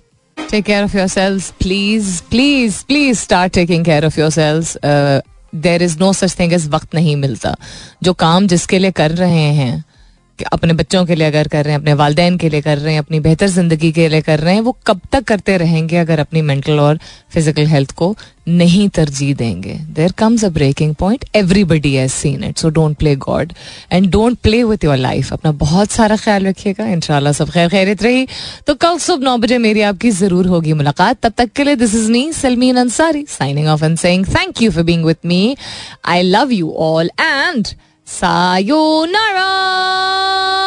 [0.51, 4.77] take care of yourselves please please please start taking care of yourselves
[5.55, 7.55] there is no such thing is वक्त नहीं मिलता।
[8.03, 9.85] जो काम जिसके लिए कर रहे हैं
[10.45, 13.01] अपने बच्चों के लिए अगर कर रहे हैं, अपने वालदेन के लिए कर रहे हैं,
[13.01, 16.43] अपनी बेहतर ज़िंदगी के लिए कर रहे हैं, वो कब तक करते रहेंगे अगर अपनी
[16.43, 16.99] मेंटल और
[17.35, 18.15] फ़िज़िकल हेल्थ को
[18.49, 19.75] नहीं तरजीह देंगे?
[19.95, 23.53] There comes a breaking point everybody has seen it so don't play God
[23.93, 28.03] and don't play with your life अपना बहुत सारा ख्याल रखिएगा। इनशाला सब खैर खैरित
[28.03, 28.27] रही।
[28.67, 31.95] तो कल सुबह नौ बजे मेरी आपकी ज़रूर होगी मुलाकात। तब तक के लिए this
[31.95, 35.57] is me Salmeen Ansari signing off and saying thank you for being with me
[36.07, 37.69] I love you all and
[38.09, 40.58] さようなら。